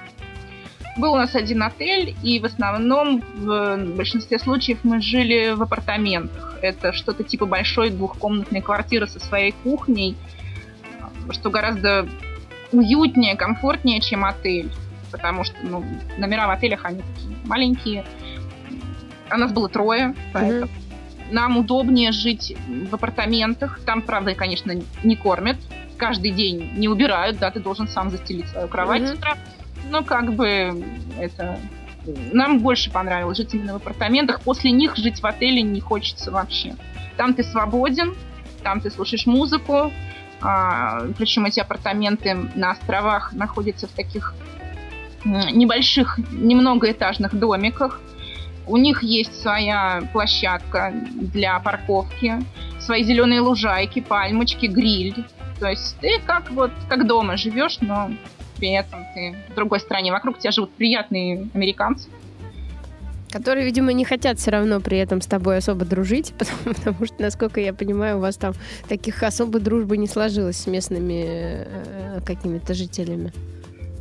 Был 0.97 1.13
у 1.13 1.17
нас 1.17 1.33
один 1.33 1.63
отель, 1.63 2.15
и 2.23 2.39
в 2.39 2.45
основном 2.45 3.23
в 3.35 3.77
большинстве 3.95 4.37
случаев 4.37 4.79
мы 4.83 5.01
жили 5.01 5.53
в 5.53 5.63
апартаментах. 5.63 6.57
Это 6.61 6.91
что-то 6.93 7.23
типа 7.23 7.45
большой 7.45 7.89
двухкомнатной 7.89 8.61
квартиры 8.61 9.07
со 9.07 9.19
своей 9.19 9.53
кухней, 9.63 10.15
что 11.31 11.49
гораздо 11.49 12.07
уютнее, 12.71 13.35
комфортнее, 13.35 14.01
чем 14.01 14.25
отель. 14.25 14.71
Потому 15.11 15.43
что 15.43 15.55
ну, 15.63 15.83
номера 16.17 16.47
в 16.47 16.51
отелях, 16.51 16.85
они 16.85 17.01
маленькие. 17.45 18.05
А 19.29 19.37
нас 19.37 19.51
было 19.51 19.69
трое, 19.69 20.15
поэтому 20.33 20.65
mm-hmm. 20.65 21.31
нам 21.33 21.57
удобнее 21.57 22.11
жить 22.11 22.55
в 22.89 22.95
апартаментах. 22.95 23.79
Там, 23.85 24.01
правда, 24.01 24.35
конечно, 24.35 24.73
не 25.03 25.15
кормят. 25.15 25.57
Каждый 25.97 26.31
день 26.31 26.73
не 26.77 26.87
убирают, 26.87 27.39
да, 27.39 27.51
ты 27.51 27.59
должен 27.59 27.87
сам 27.87 28.09
застелить 28.09 28.47
свою 28.47 28.67
кровать 28.67 29.03
mm-hmm. 29.03 29.15
с 29.15 29.17
утра. 29.17 29.37
Но 29.89 30.03
как 30.03 30.33
бы 30.33 30.83
это 31.19 31.59
нам 32.31 32.59
больше 32.59 32.91
понравилось 32.91 33.37
жить 33.37 33.53
именно 33.53 33.73
в 33.73 33.77
апартаментах. 33.77 34.41
После 34.41 34.71
них 34.71 34.95
жить 34.95 35.21
в 35.21 35.25
отеле 35.25 35.61
не 35.61 35.81
хочется 35.81 36.31
вообще. 36.31 36.75
Там 37.17 37.33
ты 37.33 37.43
свободен, 37.43 38.15
там 38.63 38.81
ты 38.81 38.89
слушаешь 38.89 39.25
музыку. 39.25 39.91
А, 40.41 41.01
причем 41.17 41.45
эти 41.45 41.59
апартаменты 41.59 42.33
на 42.55 42.71
островах 42.71 43.33
находятся 43.33 43.87
в 43.87 43.91
таких 43.91 44.33
небольших, 45.25 46.17
немногоэтажных 46.31 47.35
домиках. 47.35 47.99
У 48.69 48.77
них 48.77 49.01
есть 49.01 49.41
своя 49.41 50.07
площадка 50.13 50.93
для 51.15 51.59
парковки, 51.59 52.35
свои 52.79 53.03
зеленые 53.03 53.41
лужайки, 53.41 53.99
пальмочки, 53.99 54.67
гриль. 54.67 55.25
То 55.59 55.69
есть 55.69 55.97
ты 55.99 56.19
как 56.23 56.51
вот 56.51 56.71
как 56.87 57.07
дома 57.07 57.35
живешь, 57.35 57.79
но 57.81 58.11
при 58.59 58.71
этом 58.73 59.05
ты 59.15 59.35
в 59.49 59.55
другой 59.55 59.79
стране. 59.79 60.11
Вокруг 60.11 60.37
тебя 60.37 60.51
живут 60.51 60.71
приятные 60.73 61.49
американцы. 61.55 62.09
Которые, 63.31 63.65
видимо, 63.65 63.91
не 63.91 64.05
хотят 64.05 64.37
все 64.37 64.51
равно 64.51 64.79
при 64.79 64.99
этом 64.99 65.21
с 65.21 65.25
тобой 65.25 65.57
особо 65.57 65.83
дружить, 65.85 66.33
потому, 66.37 66.59
потому 66.75 67.05
что, 67.07 67.15
насколько 67.19 67.59
я 67.59 67.73
понимаю, 67.73 68.17
у 68.17 68.21
вас 68.21 68.37
там 68.37 68.53
таких 68.87 69.23
особо 69.23 69.59
дружбы 69.59 69.97
не 69.97 70.07
сложилось 70.07 70.57
с 70.57 70.67
местными 70.67 71.23
э, 71.25 72.19
какими-то 72.23 72.75
жителями. 72.75 73.33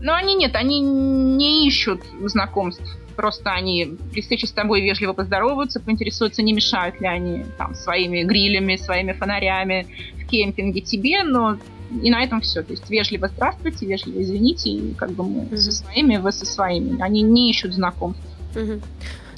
Ну, 0.02 0.12
они 0.12 0.34
нет, 0.34 0.54
они 0.54 0.80
не 0.80 1.66
ищут 1.66 2.02
знакомств. 2.26 2.98
Просто 3.18 3.50
они 3.50 3.96
при 4.12 4.20
встрече 4.20 4.46
с 4.46 4.52
тобой 4.52 4.80
вежливо 4.80 5.12
поздороваются, 5.12 5.80
поинтересуются, 5.80 6.40
не 6.40 6.52
мешают 6.52 7.00
ли 7.00 7.08
они 7.08 7.46
там 7.58 7.74
своими 7.74 8.22
грилями, 8.22 8.76
своими 8.76 9.10
фонарями 9.10 9.88
в 10.22 10.26
кемпинге 10.28 10.82
тебе, 10.82 11.24
но 11.24 11.58
и 12.00 12.12
на 12.12 12.22
этом 12.22 12.40
все. 12.40 12.62
То 12.62 12.70
есть 12.70 12.88
вежливо 12.88 13.26
здравствуйте, 13.26 13.86
вежливо 13.86 14.22
извините, 14.22 14.70
и 14.70 14.94
как 14.94 15.10
бы 15.10 15.24
мы 15.24 15.40
mm-hmm. 15.40 15.56
со 15.56 15.72
своими, 15.72 16.16
вы 16.18 16.30
со 16.30 16.46
своими. 16.46 17.02
Они 17.02 17.22
не 17.22 17.50
ищут 17.50 17.74
знакомств. 17.74 18.22
Mm-hmm. 18.54 18.82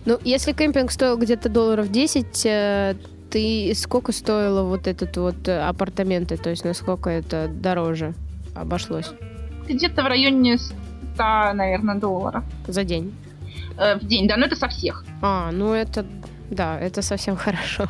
Ну, 0.05 0.19
если 0.25 0.53
кемпинг 0.53 0.93
стоил 0.93 1.16
где-то 1.16 1.49
долларов 1.49 1.90
10, 1.90 2.45
э, 2.45 2.97
ты 3.31 3.73
сколько 3.75 4.12
стоило 4.12 4.62
вот 4.62 4.88
этот 4.88 5.16
вот 5.16 5.49
э, 5.49 5.59
апартаменты? 5.59 6.37
То 6.37 6.51
есть 6.51 6.66
насколько 6.66 7.09
это 7.09 7.49
дороже 7.49 8.12
обошлось? 8.55 9.11
Где-то 9.66 10.03
в 10.03 10.07
районе 10.07 10.59
100, 10.59 10.75
наверное, 11.55 11.95
долларов. 11.95 12.45
За 12.69 12.85
день? 12.85 13.14
Э, 13.81 13.97
в 13.97 14.07
день, 14.07 14.29
да, 14.29 14.37
но 14.37 14.47
это 14.47 14.57
со 14.57 14.69
всех. 14.69 15.05
А, 15.23 15.51
ну 15.53 15.73
это, 15.73 16.05
да, 16.51 16.79
это 16.79 17.03
совсем 17.03 17.37
хорошо. 17.45 17.87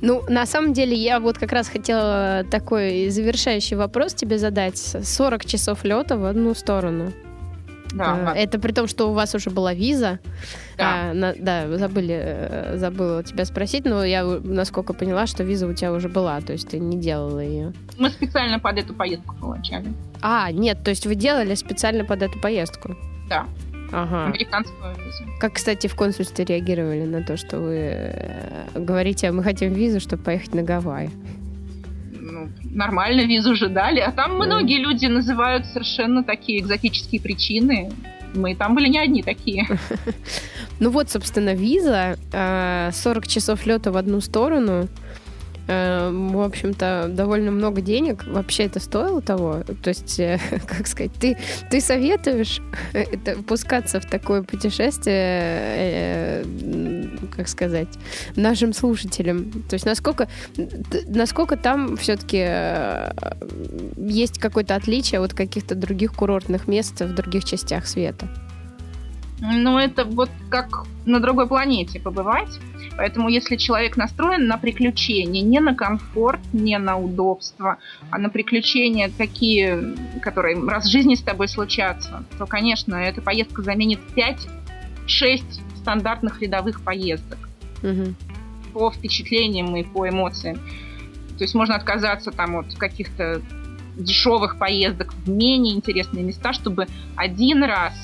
Ну, 0.00 0.22
на 0.28 0.46
самом 0.46 0.72
деле, 0.72 0.96
я 0.96 1.20
вот 1.20 1.38
как 1.38 1.52
раз 1.52 1.68
хотела 1.68 2.44
такой 2.50 3.10
завершающий 3.10 3.76
вопрос 3.76 4.14
тебе 4.14 4.38
задать. 4.38 4.78
40 4.78 5.44
часов 5.44 5.84
лета 5.84 6.16
в 6.16 6.24
одну 6.24 6.54
сторону. 6.54 7.12
Да, 7.92 8.32
это 8.34 8.58
при 8.58 8.72
том, 8.72 8.88
что 8.88 9.08
у 9.10 9.12
вас 9.12 9.34
уже 9.36 9.50
была 9.50 9.72
виза. 9.72 10.18
Да, 10.76 11.10
а, 11.10 11.12
на, 11.14 11.32
да 11.34 11.78
забыли, 11.78 12.18
э, 12.18 12.76
забыла 12.76 13.22
тебя 13.22 13.44
спросить, 13.44 13.84
но 13.84 14.04
я, 14.04 14.24
насколько 14.24 14.94
поняла, 14.94 15.28
что 15.28 15.44
виза 15.44 15.68
у 15.68 15.72
тебя 15.74 15.92
уже 15.92 16.08
была, 16.08 16.40
то 16.40 16.52
есть 16.52 16.70
ты 16.70 16.80
не 16.80 16.98
делала 16.98 17.38
ее. 17.38 17.72
Мы 17.96 18.10
специально 18.10 18.58
под 18.58 18.78
эту 18.78 18.94
поездку 18.94 19.36
получали. 19.36 19.86
А, 20.22 20.50
нет, 20.50 20.82
то 20.82 20.90
есть 20.90 21.06
вы 21.06 21.14
делали 21.14 21.54
специально 21.54 22.04
под 22.04 22.22
эту 22.22 22.40
поездку? 22.40 22.96
Да. 23.28 23.46
Ага. 23.94 24.26
Американскую 24.26 24.94
визу. 24.96 25.24
Как, 25.38 25.54
кстати, 25.54 25.86
в 25.86 25.94
консульстве 25.94 26.44
реагировали 26.44 27.04
на 27.04 27.22
то, 27.22 27.36
что 27.36 27.58
вы 27.60 27.76
э, 27.76 28.66
говорите, 28.74 29.30
мы 29.30 29.44
хотим 29.44 29.72
визу, 29.72 30.00
чтобы 30.00 30.24
поехать 30.24 30.52
на 30.54 30.62
Гавайи? 30.62 31.10
Ну, 32.12 32.48
нормально 32.64 33.20
визу 33.20 33.54
же 33.54 33.68
дали. 33.68 34.00
А 34.00 34.10
там 34.10 34.38
да. 34.38 34.46
многие 34.46 34.78
люди 34.78 35.06
называют 35.06 35.66
совершенно 35.66 36.24
такие 36.24 36.60
экзотические 36.60 37.20
причины. 37.20 37.92
Мы 38.34 38.56
там 38.56 38.74
были 38.74 38.88
не 38.88 38.98
одни 38.98 39.22
такие. 39.22 39.66
Ну 40.80 40.90
вот, 40.90 41.08
собственно, 41.08 41.54
виза, 41.54 42.16
40 42.32 42.32
э, 42.32 43.28
часов 43.28 43.64
лета 43.64 43.92
в 43.92 43.96
одну 43.96 44.20
сторону– 44.20 44.88
в 45.66 46.44
общем-то, 46.44 47.06
довольно 47.10 47.50
много 47.50 47.80
денег. 47.80 48.24
Вообще 48.26 48.64
это 48.64 48.80
стоило 48.80 49.22
того? 49.22 49.62
То 49.82 49.88
есть, 49.88 50.20
э, 50.20 50.38
как 50.66 50.86
сказать, 50.86 51.12
ты, 51.18 51.38
ты 51.70 51.80
советуешь 51.80 52.60
это, 52.92 53.42
пускаться 53.42 54.00
в 54.00 54.06
такое 54.06 54.42
путешествие, 54.42 55.16
э, 55.16 56.44
как 57.36 57.48
сказать, 57.48 57.88
нашим 58.36 58.72
слушателям? 58.72 59.50
То 59.68 59.74
есть, 59.74 59.86
насколько, 59.86 60.28
насколько 61.06 61.56
там 61.56 61.96
все-таки 61.96 62.44
э, 62.46 63.12
есть 63.96 64.38
какое-то 64.38 64.74
отличие 64.74 65.20
от 65.20 65.32
каких-то 65.32 65.74
других 65.74 66.12
курортных 66.12 66.68
мест 66.68 67.00
в 67.00 67.14
других 67.14 67.44
частях 67.44 67.86
света? 67.86 68.28
Ну, 69.40 69.78
это 69.78 70.04
вот 70.04 70.30
как 70.48 70.84
на 71.04 71.20
другой 71.20 71.46
планете 71.46 72.00
побывать. 72.00 72.60
Поэтому 72.96 73.28
если 73.28 73.56
человек 73.56 73.96
настроен 73.96 74.46
на 74.46 74.56
приключения, 74.56 75.42
не 75.42 75.60
на 75.60 75.74
комфорт, 75.74 76.40
не 76.52 76.78
на 76.78 76.96
удобство, 76.96 77.78
а 78.10 78.18
на 78.18 78.28
приключения 78.28 79.10
такие, 79.16 79.94
которые 80.22 80.62
раз 80.68 80.86
в 80.86 80.90
жизни 80.90 81.14
с 81.14 81.22
тобой 81.22 81.48
случатся, 81.48 82.24
то, 82.38 82.46
конечно, 82.46 82.94
эта 82.94 83.20
поездка 83.20 83.62
заменит 83.62 84.00
5-6 84.16 85.42
стандартных 85.76 86.40
рядовых 86.40 86.82
поездок. 86.82 87.38
Угу. 87.82 88.14
По 88.72 88.90
впечатлениям 88.90 89.74
и 89.76 89.82
по 89.82 90.08
эмоциям. 90.08 90.56
То 91.36 91.42
есть 91.42 91.54
можно 91.54 91.74
отказаться 91.74 92.30
там 92.30 92.56
от 92.56 92.74
каких-то 92.74 93.42
дешевых 93.96 94.58
поездок 94.58 95.12
в 95.14 95.28
менее 95.28 95.74
интересные 95.74 96.24
места, 96.24 96.52
чтобы 96.52 96.86
один 97.16 97.64
раз 97.64 97.94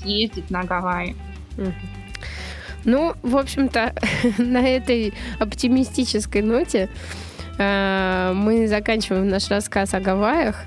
съездить 0.00 0.50
на 0.50 0.62
Гавайи. 0.64 1.16
Угу. 1.56 1.72
Ну, 2.88 3.14
в 3.22 3.36
общем-то, 3.36 3.92
на 4.38 4.66
этой 4.66 5.12
оптимистической 5.38 6.40
ноте 6.40 6.88
э, 7.58 8.32
мы 8.34 8.66
заканчиваем 8.66 9.28
наш 9.28 9.50
рассказ 9.50 9.92
о 9.92 10.00
Гавайях, 10.00 10.64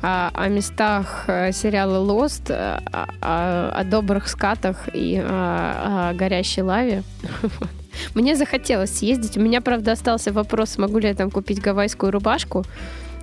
о, 0.00 0.48
местах 0.48 1.24
э, 1.26 1.50
сериала 1.50 2.06
Lost, 2.06 2.52
о, 2.52 3.10
о, 3.20 3.82
добрых 3.82 4.28
скатах 4.28 4.88
и 4.92 5.20
о, 5.20 6.12
горящей 6.14 6.62
лаве. 6.62 7.02
Мне 8.14 8.36
захотелось 8.36 8.98
съездить. 8.98 9.36
У 9.36 9.40
меня, 9.40 9.60
правда, 9.60 9.92
остался 9.92 10.32
вопрос, 10.32 10.70
смогу 10.70 10.98
ли 10.98 11.08
я 11.08 11.14
там 11.14 11.32
купить 11.32 11.60
гавайскую 11.60 12.12
рубашку. 12.12 12.64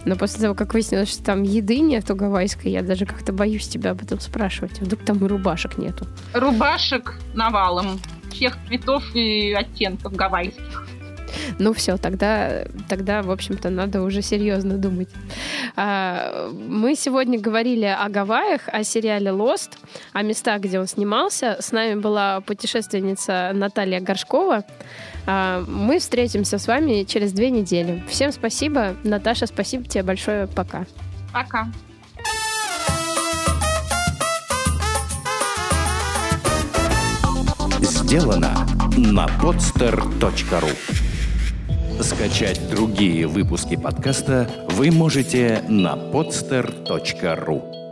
Но 0.06 0.16
после 0.16 0.42
того, 0.42 0.56
как 0.56 0.74
выяснилось, 0.74 1.10
что 1.10 1.24
там 1.24 1.44
еды 1.44 1.80
нету 1.80 2.16
гавайской, 2.16 2.72
я 2.72 2.82
даже 2.82 3.06
как-то 3.06 3.32
боюсь 3.32 3.68
тебя 3.68 3.92
об 3.92 4.02
этом 4.02 4.20
спрашивать. 4.20 4.80
Вдруг 4.80 5.04
там 5.06 5.24
и 5.24 5.28
рубашек 5.28 5.78
нету. 5.78 6.08
Рубашек 6.34 7.20
навалом. 7.34 8.00
Всех 8.32 8.58
цветов 8.68 9.04
и 9.16 9.54
оттенков 9.54 10.14
гавайских. 10.16 10.88
Ну 11.60 11.74
все, 11.74 11.98
тогда, 11.98 12.66
тогда, 12.88 13.22
в 13.22 13.32
общем-то, 13.32 13.70
надо 13.70 14.02
уже 14.02 14.22
серьезно 14.22 14.78
думать. 14.78 15.10
А, 15.76 16.50
мы 16.52 16.96
сегодня 16.96 17.40
говорили 17.40 17.86
о 17.86 18.08
Гавайях, 18.10 18.62
о 18.68 18.84
сериале 18.84 19.32
Lost, 19.32 19.72
о 20.14 20.22
местах, 20.22 20.62
где 20.62 20.80
он 20.80 20.88
снимался. 20.88 21.58
С 21.60 21.72
нами 21.72 21.96
была 21.96 22.42
путешественница 22.42 23.52
Наталья 23.54 24.00
Горшкова. 24.00 24.64
А, 25.26 25.64
мы 25.68 26.00
встретимся 26.00 26.58
с 26.58 26.68
вами 26.68 27.04
через 27.04 27.32
две 27.34 27.50
недели. 27.50 28.04
Всем 28.08 28.32
спасибо. 28.32 28.96
Наташа, 29.04 29.48
спасибо 29.48 29.86
тебе 29.86 30.04
большое. 30.04 30.48
Пока. 30.48 30.86
Пока. 31.32 31.68
Сделано 37.82 38.68
на 38.98 39.26
podster.ru 39.42 40.72
Скачать 42.02 42.70
другие 42.70 43.28
выпуски 43.28 43.76
подкаста 43.76 44.50
вы 44.72 44.92
можете 44.92 45.64
на 45.68 45.96
podster.ru 45.96 47.83